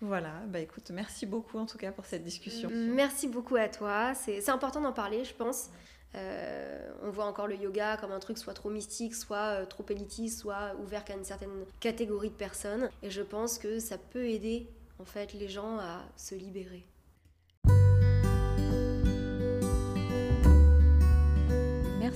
[0.00, 2.70] Voilà, bah écoute, merci beaucoup en tout cas pour cette discussion.
[2.72, 4.14] Merci beaucoup à toi.
[4.14, 5.70] C'est important d'en parler, je pense.
[6.14, 9.84] Euh, on voit encore le yoga comme un truc soit trop mystique, soit euh, trop
[9.90, 12.88] élitiste, soit ouvert qu'à une certaine catégorie de personnes.
[13.02, 14.68] Et je pense que ça peut aider
[14.98, 16.86] en fait les gens à se libérer.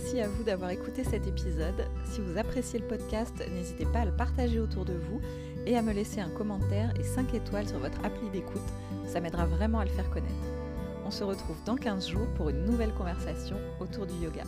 [0.03, 1.87] Merci à vous d'avoir écouté cet épisode.
[2.07, 5.21] Si vous appréciez le podcast, n'hésitez pas à le partager autour de vous
[5.67, 8.63] et à me laisser un commentaire et 5 étoiles sur votre appli d'écoute.
[9.05, 10.33] Ça m'aidera vraiment à le faire connaître.
[11.05, 14.45] On se retrouve dans 15 jours pour une nouvelle conversation autour du yoga.